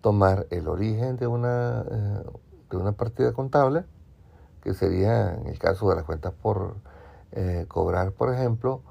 tomar 0.00 0.46
el 0.50 0.68
origen 0.68 1.16
de 1.16 1.26
una, 1.26 1.84
eh, 1.90 2.24
de 2.70 2.76
una 2.76 2.92
partida 2.92 3.32
contable, 3.32 3.84
que 4.62 4.74
sería 4.74 5.34
en 5.34 5.46
el 5.46 5.58
caso 5.58 5.88
de 5.88 5.96
las 5.96 6.04
cuentas 6.04 6.32
por 6.32 6.76
eh, 7.32 7.64
cobrar, 7.68 8.12
por 8.12 8.32
ejemplo, 8.32 8.82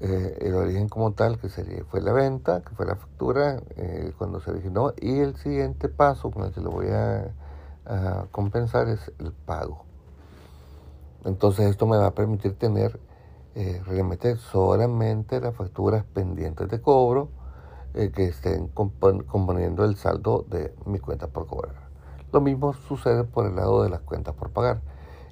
el 0.00 0.54
origen 0.54 0.90
como 0.90 1.12
tal, 1.12 1.38
que 1.38 1.48
sería, 1.48 1.82
fue 1.84 2.02
la 2.02 2.12
venta, 2.12 2.60
que 2.60 2.74
fue 2.74 2.84
la 2.84 2.96
factura, 2.96 3.62
cuando 4.18 4.38
se 4.40 4.50
originó, 4.50 4.92
y 5.00 5.20
el 5.20 5.36
siguiente 5.36 5.88
paso 5.88 6.30
con 6.30 6.44
el 6.44 6.52
que 6.52 6.60
lo 6.60 6.70
voy 6.72 6.88
a, 6.88 7.32
compensar 8.30 8.88
es 8.88 9.12
el 9.18 9.32
pago. 9.32 9.84
Entonces 11.24 11.66
esto 11.66 11.86
me 11.86 11.96
va 11.96 12.06
a 12.06 12.14
permitir 12.14 12.58
tener, 12.58 13.00
realmente 13.54 14.36
solamente 14.36 15.40
las 15.40 15.54
facturas 15.54 16.04
pendientes 16.04 16.68
de 16.68 16.80
cobro 16.80 17.28
que 17.92 18.24
estén 18.24 18.68
componiendo 18.68 19.84
el 19.84 19.96
saldo 19.96 20.44
de 20.48 20.74
mi 20.86 20.98
cuenta 20.98 21.28
por 21.28 21.46
cobrar. 21.46 21.84
Lo 22.32 22.40
mismo 22.40 22.72
sucede 22.72 23.22
por 23.22 23.46
el 23.46 23.54
lado 23.54 23.84
de 23.84 23.90
las 23.90 24.00
cuentas 24.00 24.34
por 24.34 24.50
pagar. 24.50 24.80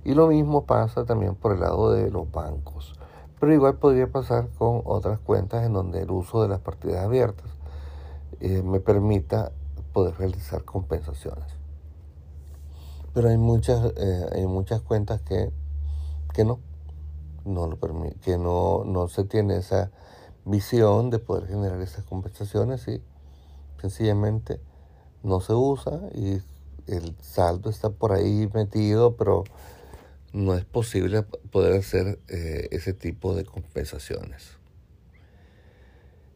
Y 0.05 0.15
lo 0.15 0.29
mismo 0.29 0.67
pasa 0.67 1.05
también 1.05 1.35
por 1.35 1.53
el 1.53 1.61
lado 1.61 1.93
de 1.93 2.11
los 2.11 2.31
bancos. 2.31 2.95
Pero 3.41 3.53
igual 3.53 3.75
podría 3.75 4.07
pasar 4.07 4.49
con 4.57 4.83
otras 4.85 5.19
cuentas 5.19 5.65
en 5.65 5.73
donde 5.73 6.03
el 6.03 6.11
uso 6.13 6.43
de 6.43 6.49
las 6.49 6.61
partidas 6.61 7.05
abiertas 7.05 7.51
eh, 8.39 8.63
me 8.63 8.79
permita 8.79 9.51
poder 9.93 10.17
realizar 10.17 10.65
compensaciones. 10.65 11.62
Pero 13.15 13.29
hay 13.29 13.37
muchas, 13.37 13.93
eh, 13.97 14.27
hay 14.33 14.47
muchas 14.47 14.81
cuentas 14.83 15.21
que, 15.23 15.51
que 16.33 16.45
no, 16.45 16.61
no 17.45 17.67
lo 17.67 17.79
que 18.21 18.39
no, 18.39 18.85
no 18.85 19.09
se 19.09 19.25
tiene 19.25 19.57
esa 19.57 19.91
visión 20.45 21.11
de 21.11 21.19
poder 21.19 21.47
generar 21.47 21.81
esas 21.81 22.05
compensaciones 22.05 22.87
y 22.89 23.01
sencillamente 23.81 24.61
no 25.23 25.41
se 25.41 25.53
usa 25.53 26.01
y 26.15 26.41
el 26.87 27.17
saldo 27.21 27.71
está 27.71 27.91
por 27.91 28.13
ahí 28.13 28.49
metido, 28.53 29.17
pero 29.17 29.45
no 30.33 30.55
es 30.55 30.65
posible 30.65 31.23
poder 31.23 31.79
hacer 31.79 32.19
eh, 32.29 32.69
ese 32.71 32.93
tipo 32.93 33.35
de 33.35 33.45
compensaciones. 33.45 34.57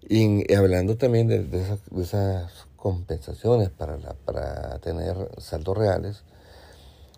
Y, 0.08 0.52
hablando 0.54 0.96
también 0.96 1.26
de, 1.26 1.38
esas, 2.00 2.66
compensaciones 2.76 3.70
para, 3.70 3.96
para 4.24 4.78
tener 4.78 5.16
saldos 5.38 5.76
reales, 5.76 6.22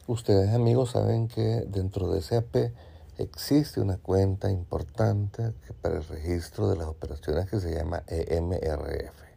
ustedes 0.08 0.54
amigos 0.54 0.92
saben 0.92 1.28
que 1.28 1.66
dentro 1.68 2.10
de 2.10 2.22
SAP 2.22 2.72
existe 3.18 3.80
una 3.80 3.98
cuenta 3.98 4.50
importante 4.50 5.52
para 5.82 5.98
el 5.98 6.04
registro 6.04 6.68
de 6.68 6.76
las 6.76 6.86
operaciones 6.86 7.48
que 7.48 7.60
se 7.60 7.74
llama 7.74 8.02
EMRF. 8.06 9.28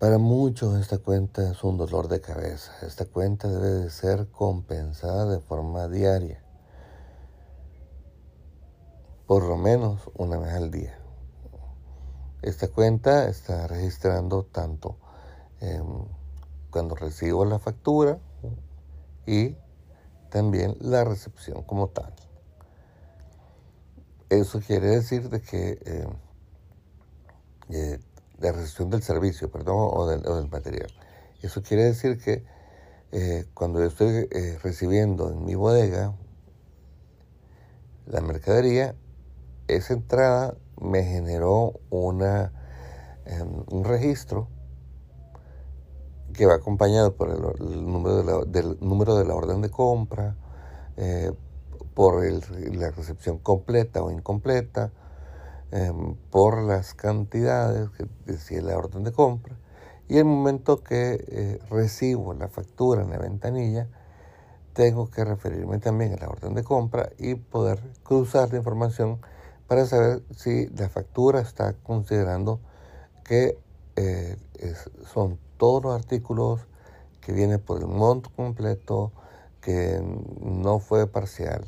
Para 0.00 0.18
muchos 0.18 0.78
esta 0.78 0.98
cuenta 0.98 1.50
es 1.50 1.62
un 1.62 1.78
dolor 1.78 2.08
de 2.08 2.20
cabeza. 2.20 2.72
Esta 2.82 3.06
cuenta 3.06 3.48
debe 3.48 3.84
de 3.84 3.90
ser 3.90 4.26
compensada 4.30 5.24
de 5.26 5.40
forma 5.40 5.88
diaria. 5.88 6.42
Por 9.26 9.44
lo 9.44 9.56
menos 9.56 10.02
una 10.14 10.38
vez 10.38 10.52
al 10.52 10.70
día. 10.70 10.98
Esta 12.42 12.68
cuenta 12.68 13.28
está 13.28 13.66
registrando 13.68 14.44
tanto 14.44 14.98
cuando 16.76 16.94
recibo 16.94 17.46
la 17.46 17.58
factura 17.58 18.18
y 19.24 19.56
también 20.28 20.76
la 20.78 21.04
recepción 21.04 21.62
como 21.62 21.88
tal. 21.88 22.12
Eso 24.28 24.60
quiere 24.60 24.88
decir 24.88 25.30
de 25.30 25.40
que 25.40 25.78
eh, 25.86 26.06
eh, 27.70 27.98
la 28.40 28.52
recepción 28.52 28.90
del 28.90 29.02
servicio, 29.02 29.50
perdón, 29.50 29.88
o 29.90 30.06
del, 30.06 30.50
material. 30.50 30.90
Eso 31.40 31.62
quiere 31.62 31.84
decir 31.84 32.18
que 32.22 32.44
eh, 33.10 33.46
cuando 33.54 33.80
yo 33.80 33.86
estoy 33.86 34.28
eh, 34.30 34.58
recibiendo 34.62 35.30
en 35.30 35.46
mi 35.46 35.54
bodega 35.54 36.14
la 38.04 38.20
mercadería, 38.20 38.94
esa 39.66 39.94
entrada 39.94 40.58
me 40.78 41.04
generó 41.04 41.80
una, 41.88 42.52
em, 43.24 43.64
un 43.70 43.84
registro 43.84 44.50
que 46.36 46.46
va 46.46 46.54
acompañado 46.54 47.14
por 47.14 47.30
el, 47.30 47.86
número, 47.86 48.16
de 48.16 48.24
la, 48.24 48.44
del 48.44 48.78
número 48.80 49.16
de 49.16 49.24
la 49.24 49.34
orden 49.34 49.62
de 49.62 49.70
compra, 49.70 50.36
eh, 50.96 51.32
por 51.94 52.22
la 52.24 52.90
recepción 52.90 53.38
completa 53.38 54.02
o 54.02 54.10
incompleta, 54.10 54.92
Em, 55.72 56.14
por 56.30 56.62
las 56.62 56.94
cantidades 56.94 57.90
que 57.90 58.06
decía 58.24 58.62
la 58.62 58.78
orden 58.78 59.02
de 59.02 59.10
compra 59.10 59.56
y 60.08 60.18
el 60.18 60.24
momento 60.24 60.84
que 60.84 61.24
eh, 61.26 61.58
recibo 61.68 62.34
la 62.34 62.46
factura 62.46 63.02
en 63.02 63.10
la 63.10 63.18
ventanilla 63.18 63.88
tengo 64.74 65.10
que 65.10 65.24
referirme 65.24 65.80
también 65.80 66.12
a 66.12 66.18
la 66.18 66.28
orden 66.28 66.54
de 66.54 66.62
compra 66.62 67.10
y 67.18 67.34
poder 67.34 67.80
cruzar 68.04 68.52
la 68.52 68.58
información 68.58 69.18
para 69.66 69.86
saber 69.86 70.22
si 70.36 70.68
la 70.68 70.88
factura 70.88 71.40
está 71.40 71.72
considerando 71.82 72.60
que 73.24 73.58
eh, 73.96 74.36
son 75.12 75.40
todos 75.56 75.82
los 75.82 75.94
artículos 75.94 76.60
que 77.20 77.32
vienen 77.32 77.60
por 77.60 77.80
el 77.80 77.88
monto 77.88 78.30
completo, 78.34 79.12
que 79.60 80.00
no 80.40 80.78
fue 80.78 81.06
parcial 81.06 81.66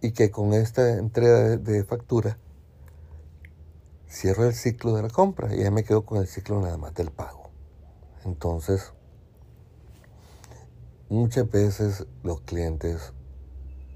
y 0.00 0.12
que 0.12 0.30
con 0.30 0.54
esta 0.54 0.98
entrega 0.98 1.56
de, 1.56 1.84
factura 1.84 2.38
cierro 4.08 4.44
el 4.44 4.54
ciclo 4.54 4.94
de 4.94 5.02
la 5.02 5.10
compra 5.10 5.54
y 5.54 5.62
ya 5.62 5.70
me 5.70 5.84
quedo 5.84 6.06
con 6.06 6.18
el 6.18 6.26
ciclo 6.26 6.60
nada 6.60 6.76
más 6.76 6.94
del 6.94 7.10
pago. 7.10 7.50
Entonces, 8.24 8.92
muchas 11.08 11.50
veces 11.50 12.06
los 12.22 12.40
clientes 12.40 13.12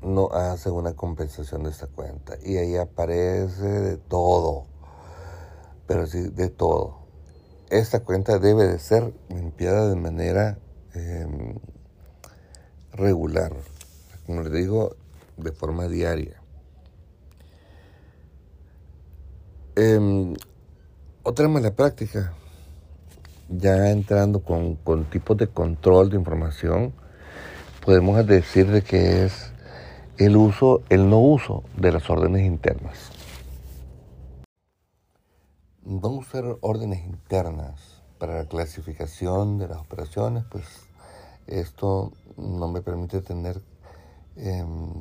no 0.03 0.31
hace 0.33 0.71
una 0.71 0.95
compensación 0.95 1.65
de 1.65 1.71
esta 1.71 1.87
cuenta. 1.87 2.37
Y 2.43 2.57
ahí 2.57 2.77
aparece 2.77 3.67
de 3.67 3.97
todo. 3.97 4.65
Pero 5.87 6.07
sí, 6.07 6.29
de 6.29 6.49
todo. 6.49 7.00
Esta 7.71 8.01
cuenta 8.01 8.41
debe 8.41 8.67
de 8.67 8.81
ser 8.81 9.15
limpiada 9.29 9.89
de 9.89 9.95
manera 9.95 10.59
em, 10.93 11.55
regular. 12.93 13.53
Como 14.27 14.43
les 14.43 14.53
digo, 14.53 14.97
de 15.37 15.53
forma 15.53 15.87
diaria. 15.87 16.43
Em, 19.77 20.35
otra 21.23 21.47
mala 21.47 21.71
práctica, 21.71 22.35
ya 23.49 23.91
entrando 23.91 24.41
con, 24.41 24.75
con 24.75 25.05
tipos 25.05 25.37
de 25.37 25.47
control 25.47 26.11
de 26.11 26.17
información, 26.17 26.93
podemos 27.85 28.27
decir 28.27 28.69
de 28.69 28.83
que 28.83 29.25
es 29.25 29.53
el 30.19 30.37
uso, 30.37 30.83
el 30.89 31.09
no 31.09 31.21
uso 31.21 31.63
de 31.77 31.93
las 31.93 32.11
órdenes 32.11 32.45
internas. 32.45 33.10
No 35.85 36.09
usar 36.09 36.45
órdenes 36.61 37.07
internas 37.07 38.03
para 38.19 38.35
la 38.35 38.45
clasificación 38.45 39.57
de 39.57 39.67
las 39.67 39.79
operaciones, 39.79 40.45
pues 40.51 40.67
esto 41.47 42.13
no 42.37 42.69
me 42.69 42.83
permite 42.83 43.23
tener 43.23 43.63
em, 44.37 44.93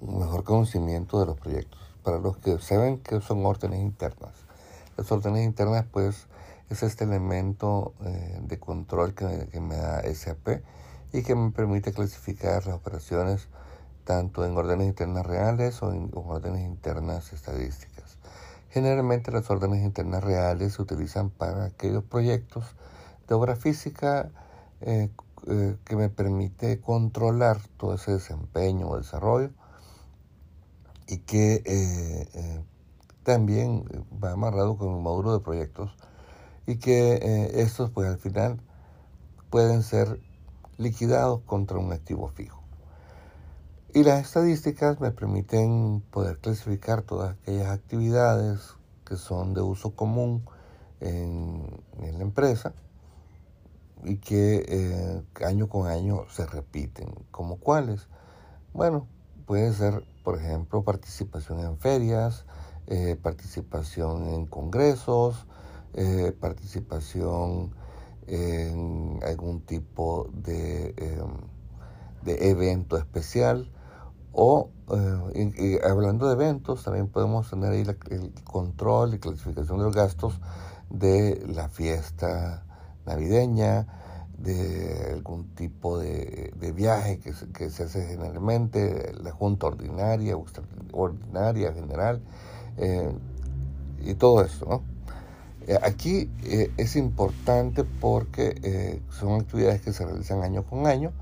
un 0.00 0.18
mejor 0.18 0.42
conocimiento 0.44 1.20
de 1.20 1.26
los 1.26 1.38
proyectos. 1.38 1.78
Para 2.02 2.18
los 2.18 2.38
que 2.38 2.58
saben 2.58 2.98
que 2.98 3.20
son 3.20 3.44
órdenes 3.44 3.80
internas, 3.80 4.32
las 4.96 5.12
órdenes 5.12 5.44
internas, 5.44 5.84
pues, 5.92 6.26
es 6.70 6.82
este 6.82 7.04
elemento 7.04 7.92
eh, 8.06 8.40
de 8.40 8.58
control 8.58 9.14
que 9.14 9.60
me 9.60 9.76
da 9.76 10.02
SAP 10.14 10.62
y 11.12 11.22
que 11.22 11.34
me 11.34 11.50
permite 11.50 11.92
clasificar 11.92 12.66
las 12.66 12.76
operaciones 12.76 13.48
tanto 14.04 14.46
en 14.46 14.56
órdenes 14.56 14.86
internas 14.86 15.26
reales 15.26 15.82
o 15.82 15.92
en 15.92 16.10
órdenes 16.14 16.62
internas 16.62 17.34
estadísticas. 17.34 18.16
Generalmente 18.74 19.30
las 19.30 19.48
órdenes 19.50 19.84
internas 19.84 20.24
reales 20.24 20.72
se 20.72 20.82
utilizan 20.82 21.30
para 21.30 21.66
aquellos 21.66 22.02
proyectos 22.02 22.64
de 23.28 23.34
obra 23.36 23.54
física 23.54 24.32
eh, 24.80 25.10
eh, 25.46 25.76
que 25.84 25.94
me 25.94 26.08
permite 26.08 26.80
controlar 26.80 27.58
todo 27.76 27.94
ese 27.94 28.14
desempeño 28.14 28.88
o 28.88 28.96
desarrollo 28.96 29.50
y 31.06 31.18
que 31.18 31.62
eh, 31.64 32.64
también 33.22 33.84
va 34.12 34.32
amarrado 34.32 34.76
con 34.76 34.88
un 34.88 35.04
módulo 35.04 35.34
de 35.34 35.44
proyectos 35.44 35.94
y 36.66 36.78
que 36.78 37.52
estos 37.54 37.92
pues 37.92 38.08
al 38.08 38.18
final 38.18 38.60
pueden 39.50 39.84
ser 39.84 40.20
liquidados 40.78 41.42
contra 41.42 41.78
un 41.78 41.92
activo 41.92 42.26
fijo. 42.26 42.63
Y 43.96 44.02
las 44.02 44.24
estadísticas 44.24 45.00
me 45.00 45.12
permiten 45.12 46.02
poder 46.10 46.38
clasificar 46.38 47.02
todas 47.02 47.36
aquellas 47.36 47.68
actividades 47.68 48.74
que 49.06 49.14
son 49.14 49.54
de 49.54 49.60
uso 49.60 49.94
común 49.94 50.44
en, 50.98 51.64
la 52.00 52.22
empresa 52.22 52.74
y 54.02 54.16
que 54.16 54.64
eh, 54.66 55.22
año 55.46 55.68
con 55.68 55.86
año 55.86 56.24
se 56.28 56.44
repiten. 56.44 57.14
¿Como 57.30 57.60
cuáles? 57.60 58.08
Bueno, 58.72 59.06
puede 59.46 59.72
ser, 59.72 60.04
por 60.24 60.40
ejemplo, 60.40 60.82
participación 60.82 61.60
en 61.60 61.78
ferias, 61.78 62.46
eh, 62.88 63.16
participación 63.22 64.26
en 64.26 64.46
congresos, 64.46 65.46
eh, 65.92 66.36
participación 66.40 67.72
en 68.26 69.20
algún 69.24 69.60
tipo 69.60 70.28
de, 70.32 70.96
de 72.24 72.50
evento 72.50 72.96
especial 72.96 73.70
o, 74.34 74.70
eh, 74.92 75.80
hablando 75.88 76.26
de 76.26 76.34
eventos, 76.34 76.82
también 76.82 77.06
podemos 77.06 77.48
tener 77.48 77.70
ahí 77.70 77.86
el 78.10 78.32
control 78.42 79.14
y 79.14 79.18
clasificación 79.18 79.78
de 79.78 79.84
los 79.84 79.94
gastos 79.94 80.40
de 80.90 81.44
la 81.46 81.68
fiesta 81.68 82.64
navideña, 83.06 83.86
de 84.36 85.12
algún 85.12 85.54
tipo 85.54 85.98
de, 85.98 86.52
viaje 86.74 87.20
que 87.20 87.32
se, 87.32 87.48
que 87.50 87.70
se, 87.70 87.84
hace 87.84 88.06
generalmente, 88.06 89.12
la 89.22 89.30
junta 89.30 89.68
ordinaria, 89.68 90.36
ordinaria, 90.92 91.72
general, 91.72 92.20
eh, 92.76 93.12
y 94.00 94.14
todo 94.14 94.42
eso. 94.42 94.66
¿no? 94.66 94.82
Eh, 95.68 95.78
aquí 95.80 96.28
es 96.76 96.96
importante 96.96 97.84
porque 97.84 99.00
son 99.10 99.40
actividades 99.40 99.80
que 99.80 99.92
se 99.92 100.04
realizan 100.04 100.42
año 100.42 100.64
con 100.64 100.88
año 100.88 101.12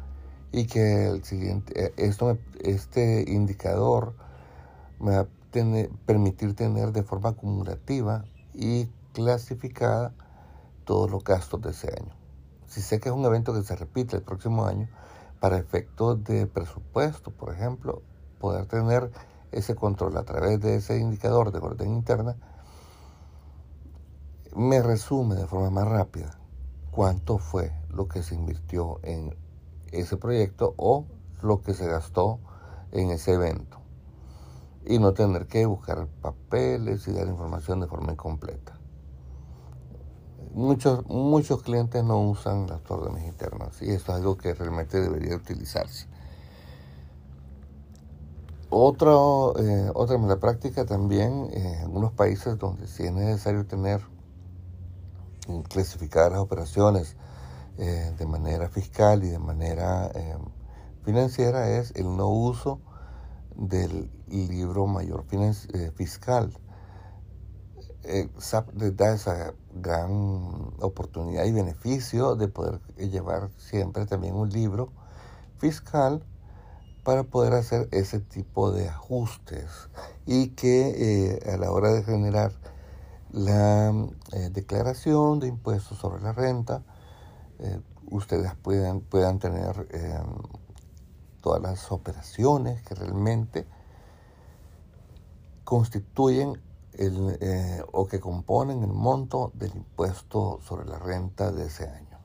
y 0.53 0.67
que 0.67 1.07
el 1.09 1.25
siguiente, 1.25 1.87
eh, 1.87 1.95
esto 1.97 2.39
este 2.61 3.25
indicador 3.27 4.15
me 5.01 5.17
va 5.17 5.21
a 5.23 5.29
permitir 6.07 6.55
tener 6.55 6.93
de 6.93 7.03
forma 7.03 7.31
acumulativa 7.31 8.25
y 8.55 8.87
clasificada 9.13 10.15
todos 10.85 11.11
los 11.11 11.25
gastos 11.25 11.61
de 11.63 11.71
ese 11.71 11.89
año. 11.89 12.15
Si 12.67 12.81
sé 12.81 13.01
que 13.01 13.09
es 13.09 13.15
un 13.15 13.25
evento 13.25 13.53
que 13.53 13.63
se 13.63 13.77
repite 13.77 14.17
el 14.17 14.23
próximo 14.23 14.67
año, 14.67 14.89
para 15.41 15.59
efectos 15.59 16.23
de 16.23 16.47
presupuesto, 16.47 17.33
por 17.33 17.53
ejemplo, 17.53 18.03
poder 18.39 18.67
tener 18.67 19.11
ese 19.51 19.75
control 19.75 20.17
a 20.17 20.23
través 20.23 20.61
de 20.61 20.77
ese 20.77 20.99
indicador 20.99 21.51
de 21.51 21.59
orden 21.59 21.93
interna, 21.93 22.37
me 24.55 24.81
resume 24.81 25.35
de 25.35 25.47
forma 25.47 25.71
más 25.71 25.89
rápida 25.89 26.39
cuánto 26.93 27.39
fue 27.39 27.73
lo 27.89 28.07
que 28.07 28.23
se 28.23 28.37
invirtió 28.37 29.01
en 29.03 29.35
ese 29.93 30.17
proyecto 30.17 30.75
o 30.77 31.07
lo 31.43 31.63
que 31.63 31.75
se 31.75 31.87
gastó 31.87 32.41
en 32.93 33.11
ese 33.11 33.35
evento 33.35 33.79
y 34.85 34.99
no 34.99 35.13
tener 35.13 35.47
que 35.47 35.67
buscar 35.67 36.09
papeles 36.21 37.07
y 37.07 37.13
dar 37.13 37.29
información 37.29 37.81
de 37.81 37.87
forma 37.87 38.13
incompleta. 38.13 38.79
Muchos, 40.55 41.07
muchos 41.07 41.63
clientes 41.63 42.05
no 42.05 42.21
usan 42.21 42.67
las 42.67 42.81
órdenes 42.91 43.27
internas 43.27 43.81
y 43.81 43.91
esto 43.91 44.13
es 44.13 44.19
algo 44.19 44.37
que 44.37 44.53
realmente 44.55 45.01
debería 45.01 45.37
utilizarse. 45.37 46.07
Otra, 48.69 49.13
eh, 49.59 49.91
otra 49.95 50.19
mala 50.19 50.39
práctica 50.39 50.85
también 50.85 51.49
eh, 51.53 51.75
en 51.75 51.81
algunos 51.85 52.13
países 52.13 52.59
donde 52.59 52.87
sí 52.87 53.05
es 53.05 53.13
necesario 53.13 53.67
tener 53.67 54.03
clasificadas 55.69 56.33
las 56.33 56.41
operaciones 56.41 57.17
eh, 57.79 58.15
de 58.19 58.27
manera 58.27 58.69
fiscal 58.69 59.25
y 59.25 59.29
de 59.29 59.39
manera 59.39 60.11
eh, 60.15 60.37
financiera 61.05 61.71
es 61.71 61.93
el 61.97 62.17
no 62.17 62.29
uso 62.29 62.81
del 63.57 64.11
libro 64.29 64.87
mayor 64.87 65.25
eh, 65.33 65.91
fiscal. 65.95 66.53
SAP 68.39 68.75
les 68.75 68.97
da 68.97 69.15
esa 69.15 69.55
gran 69.73 70.11
oportunidad 70.81 71.45
y 71.45 71.53
beneficio 71.53 72.35
de 72.35 72.49
poder 72.49 72.81
llevar 72.97 73.51
siempre 73.57 74.05
también 74.07 74.35
un 74.35 74.51
libro 74.51 74.93
fiscal 75.59 76.23
para 77.05 77.23
poder 77.23 77.55
hacer 77.55 77.89
ese 77.93 78.19
tipo 78.19 78.73
de 78.73 78.89
ajustes 78.89 79.89
y 80.27 80.49
que 80.49 81.41
a 81.47 81.57
la 81.57 81.71
hora 81.71 81.93
de 81.93 82.03
generar 82.03 82.53
la 83.31 83.93
declaración 84.51 85.39
de 85.39 85.47
impuestos 85.47 85.99
sobre 85.99 86.21
la 86.23 86.33
renta, 86.33 86.83
eh, 87.63 87.81
ustedes 88.11 88.55
puedan, 88.57 89.01
puedan 89.01 89.39
tener 89.39 89.89
em, 89.93 90.27
todas 91.41 91.63
las 91.63 91.93
operaciones 91.93 92.83
que 92.83 92.95
realmente 92.95 93.67
constituyen 95.65 96.61
el, 96.95 97.39
eh, 97.41 97.83
o 97.93 98.07
que 98.07 98.21
componen 98.21 98.83
el 98.83 98.93
monto 98.93 99.53
del 99.55 99.75
impuesto 99.75 100.61
sobre 100.63 100.87
la 100.87 100.99
renta 100.99 101.51
de 101.53 101.67
ese 101.67 101.89
año. 101.89 102.19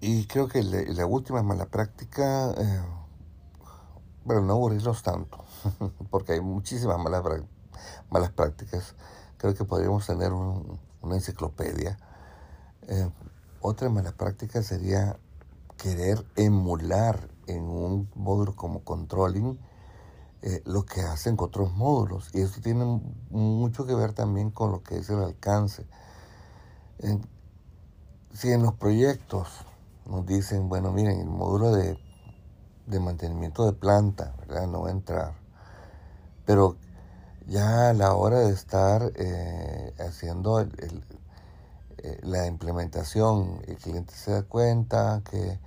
Y 0.00 0.26
creo 0.26 0.46
que 0.46 0.62
la, 0.62 1.06
última 1.06 1.42
mala 1.42 1.66
práctica, 1.66 2.52
eh, 2.52 2.82
bueno, 4.24 4.42
no 4.42 4.52
aburrirlos 4.54 5.02
tanto, 5.02 5.44
porque 6.10 6.34
hay 6.34 6.40
muchísimas 6.40 6.98
malas, 6.98 7.24
malas 8.08 8.30
prácticas 8.30 8.94
creo 9.38 9.54
que 9.54 9.64
podríamos 9.64 10.06
tener 10.06 10.32
una 10.32 11.14
enciclopedia. 11.14 11.98
Eh, 12.88 13.10
otra 13.60 13.88
mala 13.88 14.12
práctica 14.12 14.62
sería 14.62 15.16
querer 15.76 16.24
emular 16.36 17.28
en 17.46 17.62
un 17.62 18.10
módulo 18.14 18.54
como 18.54 18.84
controlling 18.84 19.58
eh, 20.42 20.62
lo 20.66 20.84
que 20.84 21.00
hacen 21.00 21.36
otros 21.38 21.72
módulos. 21.72 22.30
Y 22.34 22.40
eso 22.40 22.60
tiene 22.60 22.84
mucho 23.30 23.86
que 23.86 23.94
ver 23.94 24.12
también 24.12 24.50
con 24.50 24.70
lo 24.72 24.82
que 24.82 24.98
es 24.98 25.08
el 25.10 25.22
alcance. 25.22 25.86
si 28.32 28.52
en 28.52 28.62
los 28.62 28.74
proyectos 28.74 29.48
nos 30.06 30.26
dicen, 30.26 30.68
bueno, 30.68 30.92
miren, 30.92 31.20
el 31.20 31.28
módulo 31.28 31.72
de, 31.72 31.98
de 32.86 33.00
mantenimiento 33.00 33.64
de 33.66 33.72
planta, 33.72 34.34
¿verdad? 34.40 34.66
No 34.66 34.82
va 34.82 34.88
a 34.88 34.92
entrar. 34.92 35.34
Pero 36.46 36.76
ya 37.48 37.88
a 37.90 37.92
la 37.94 38.14
hora 38.14 38.40
de 38.40 38.52
estar 38.52 39.10
eh, 39.16 39.94
haciendo 39.98 40.60
eh, 40.60 40.68
la 42.22 42.46
implementación, 42.46 43.62
el 43.66 43.76
cliente 43.76 44.12
se 44.14 44.32
da 44.32 44.42
cuenta 44.42 45.22
que 45.28 45.58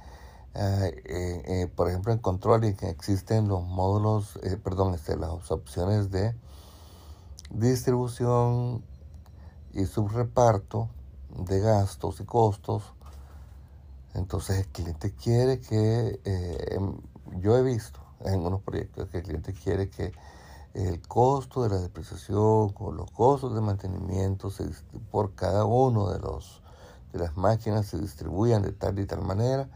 eh, 0.54 1.72
por 1.76 1.90
ejemplo, 1.90 2.12
en 2.12 2.20
controlling 2.20 2.76
existen 2.82 3.48
los 3.48 3.64
módulos, 3.64 4.38
perdón, 4.64 4.94
este, 4.94 5.16
las 5.16 5.50
opciones 5.50 6.12
de 6.12 6.36
distribución 7.50 8.84
y 9.74 9.86
subreparto 9.86 10.90
de 11.30 11.62
gastos 11.62 12.20
y 12.20 12.26
costos. 12.26 12.84
Entonces 14.14 14.60
el 14.60 14.68
cliente 14.68 15.14
quiere 15.14 15.60
que, 15.62 16.20
em, 16.26 16.98
yo 17.40 17.58
he 17.58 17.64
visto 17.64 18.00
en 18.20 18.34
algunos 18.34 18.62
proyectos 18.62 19.10
que 19.10 19.20
el 19.20 19.24
cliente 19.24 19.54
quiere 19.54 19.90
que 19.90 20.12
el 20.74 21.02
costo 21.02 21.64
de 21.64 21.70
la 21.70 21.78
depreciación 21.78 22.74
o 22.78 22.92
los 22.92 23.12
costos 23.12 23.54
de 23.54 23.62
mantenimiento 23.62 24.50
por 25.12 25.36
cada 25.36 25.66
uno 25.66 26.10
de 26.10 26.20
los 26.20 26.62
de 27.12 27.20
las 27.20 27.36
máquinas 27.36 27.88
se 27.88 27.98
distribuyan 27.98 28.62
de 28.62 28.72
tal 28.72 28.98
y 29.00 29.06
tal 29.06 29.22
manera 29.22 29.70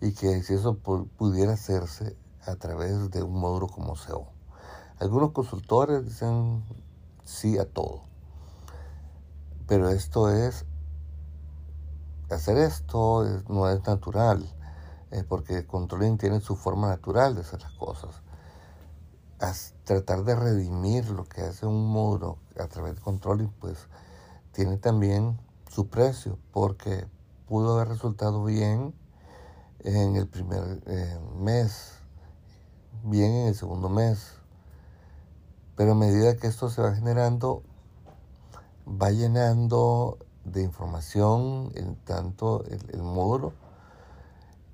y 0.00 0.12
que 0.12 0.42
si 0.42 0.54
eso 0.54 0.78
pudiera 0.78 1.52
hacerse 1.52 2.16
a 2.46 2.56
través 2.56 3.10
de 3.10 3.22
un 3.22 3.38
módulo 3.38 3.66
como 3.66 3.94
SEO. 3.94 4.28
Algunos 4.98 5.32
consultores 5.32 6.04
dicen 6.06 6.64
sí 7.24 7.58
a 7.58 7.66
todo, 7.66 8.04
pero 9.66 9.90
esto 9.90 10.30
es 10.30 10.64
hacer 12.30 12.56
esto 12.56 13.24
no 13.48 13.68
es 13.68 13.86
natural, 13.86 14.50
porque 15.28 15.58
el 15.58 15.66
controlling 15.66 16.16
tiene 16.16 16.40
su 16.40 16.56
forma 16.56 16.88
natural 16.88 17.34
de 17.34 17.42
hacer 17.42 17.60
las 17.60 17.72
cosas 17.72 18.22
tratar 19.88 20.22
de 20.24 20.36
redimir 20.36 21.08
lo 21.08 21.24
que 21.24 21.40
hace 21.40 21.64
un 21.64 21.90
módulo 21.90 22.36
a 22.60 22.66
través 22.66 22.96
de 22.96 23.00
controlling, 23.00 23.48
pues 23.58 23.78
tiene 24.52 24.76
también 24.76 25.40
su 25.70 25.88
precio, 25.88 26.38
porque 26.52 27.06
pudo 27.46 27.74
haber 27.74 27.88
resultado 27.88 28.44
bien 28.44 28.94
en 29.78 30.16
el 30.16 30.28
primer 30.28 30.82
eh, 30.84 31.18
mes, 31.40 31.92
bien 33.02 33.32
en 33.32 33.46
el 33.48 33.54
segundo 33.54 33.88
mes, 33.88 34.34
pero 35.74 35.92
a 35.92 35.94
medida 35.94 36.36
que 36.36 36.48
esto 36.48 36.68
se 36.68 36.82
va 36.82 36.94
generando, 36.94 37.62
va 38.86 39.10
llenando 39.10 40.18
de 40.44 40.64
información 40.64 41.72
en 41.76 41.96
tanto 41.96 42.62
el, 42.64 43.02
módulo 43.02 43.54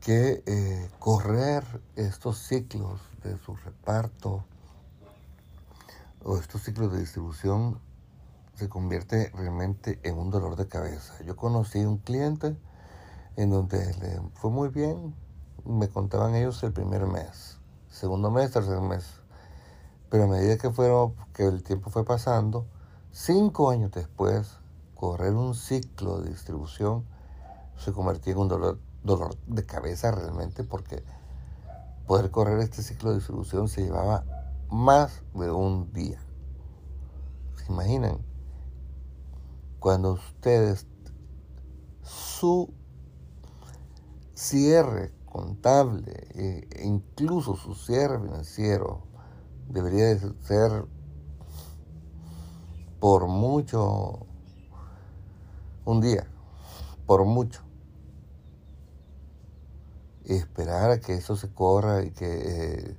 que 0.01 0.43
eh, 0.45 0.91
correr 0.99 1.63
estos 1.95 2.39
ciclos 2.39 3.01
de 3.23 3.39
su 3.39 3.55
reparto 3.55 4.45
o 6.25 6.39
estos 6.39 6.63
ciclos 6.63 6.91
de 6.91 7.01
distribución 7.01 7.79
se 8.55 8.69
convierte 8.69 9.31
realmente 9.35 10.01
en 10.03 10.19
un 10.19 10.31
dolor 10.31 10.57
de 10.57 10.67
cabeza. 10.67 11.23
Yo 11.25 11.37
conocí 11.37 11.85
un 11.85 11.99
cliente 11.99 12.57
en 13.37 13.51
donde 13.51 14.21
fue 14.35 14.51
muy 14.51 14.69
bien, 14.69 15.15
me 15.65 15.89
contaban 15.89 16.35
ellos 16.35 16.63
el 16.63 16.73
primer 16.73 17.07
mes, 17.07 17.59
segundo 17.89 18.31
mes, 18.31 18.53
tercer 18.53 18.81
mes, 18.81 19.05
pero 20.09 20.25
a 20.25 20.27
medida 20.29 20.57
que, 20.57 20.71
fueron, 20.71 21.15
que 21.35 21.45
el 21.45 21.63
tiempo 21.63 21.91
fue 21.91 22.05
pasando, 22.05 22.67
cinco 23.11 23.71
años 23.71 23.91
después, 23.91 24.59
correr 24.95 25.35
un 25.35 25.55
ciclo 25.55 26.21
de 26.21 26.31
distribución 26.31 27.05
se 27.77 27.93
convertía 27.93 28.33
en 28.33 28.39
un 28.39 28.49
dolor, 28.49 28.79
dolor 29.03 29.37
de 29.47 29.67
cabeza 29.67 30.13
realmente 30.13 30.65
porque 30.65 31.03
poder 32.07 32.31
correr 32.31 32.61
este 32.61 32.83
ciclo 32.83 33.11
de 33.11 33.17
distribución 33.17 33.69
se 33.69 33.83
llevaba 33.83 34.25
más 34.71 35.23
de 35.35 35.51
un 35.51 35.93
día. 35.93 36.21
¿Se 37.57 37.73
imaginan? 37.73 38.19
Cuando 39.79 40.13
ustedes 40.13 40.87
su 42.03 42.73
cierre 44.35 45.13
contable 45.27 46.13
e 46.35 46.85
incluso 46.85 47.57
su 47.57 47.75
cierre 47.75 48.21
financiero 48.21 49.07
debería 49.69 50.07
de 50.07 50.19
ser 50.43 50.87
por 53.01 53.27
mucho 53.29 54.27
un 55.85 56.01
día, 56.01 56.27
por 57.07 57.25
mucho. 57.25 57.63
esperar 60.25 60.91
a 60.91 61.01
que 61.01 61.15
eso 61.15 61.37
se 61.37 61.53
corra 61.53 62.03
y 62.03 62.11
que 62.11 62.27
eh, 62.27 62.97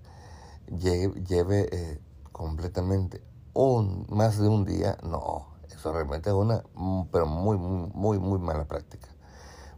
lleve, 0.68 1.70
eh, 1.72 2.00
completamente 2.32 3.24
un, 3.54 4.06
más 4.10 4.38
de 4.40 4.48
un 4.48 4.66
día, 4.66 4.98
no, 5.04 5.48
eso 5.70 5.94
realmente 5.94 6.30
es 6.30 6.36
una, 6.36 6.64
pero 7.12 7.26
muy, 7.26 7.58
muy, 7.58 8.20
muy 8.20 8.40
mala 8.40 8.66
práctica. 8.66 9.08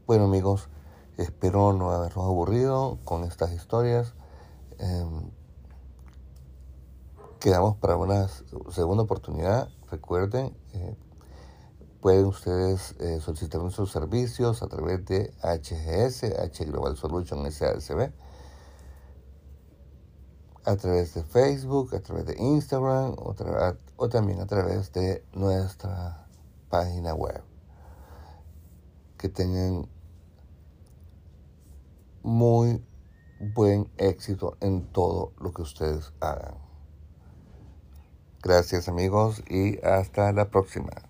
Bueno 0.05 0.25
amigos, 0.25 0.69
espero 1.17 1.73
no 1.73 1.91
haberlos 1.91 2.25
aburrido 2.25 2.97
con 3.03 3.23
estas 3.23 3.51
historias. 3.51 4.13
Em, 4.79 5.29
quedamos 7.39 7.75
para 7.77 7.97
una 7.97 8.27
segunda 8.71 9.03
oportunidad. 9.03 9.69
Recuerden, 9.91 10.57
eh, 10.73 10.95
pueden 12.01 12.25
ustedes 12.25 12.95
eh, 12.99 13.19
solicitar 13.19 13.61
nuestros 13.61 13.91
servicios 13.91 14.63
a 14.63 14.67
través 14.67 15.05
de 15.05 15.33
HGS, 15.41 16.39
H 16.39 16.65
Global 16.65 16.95
Solution 16.97 17.51
SASB 17.51 18.11
a 20.67 20.75
través 20.75 21.13
de 21.13 21.23
Facebook, 21.23 21.95
a 21.95 22.01
través 22.01 22.25
de 22.25 22.35
Instagram 22.37 23.15
o, 23.17 24.09
también 24.09 24.41
a 24.41 24.45
través 24.45 24.91
de 24.91 25.23
nuestra 25.31 26.27
página 26.69 27.13
web. 27.13 27.41
Que 29.17 29.29
tengan 29.29 29.87
muy 32.21 32.85
buen 33.39 33.89
éxito 33.95 34.57
en 34.59 34.91
todo 34.91 35.31
lo 35.39 35.53
que 35.53 35.61
ustedes 35.61 36.11
hagan. 36.19 36.55
Gracias 38.43 38.89
amigos 38.89 39.41
y 39.49 39.79
hasta 39.85 40.33
la 40.33 40.49
próxima. 40.49 41.06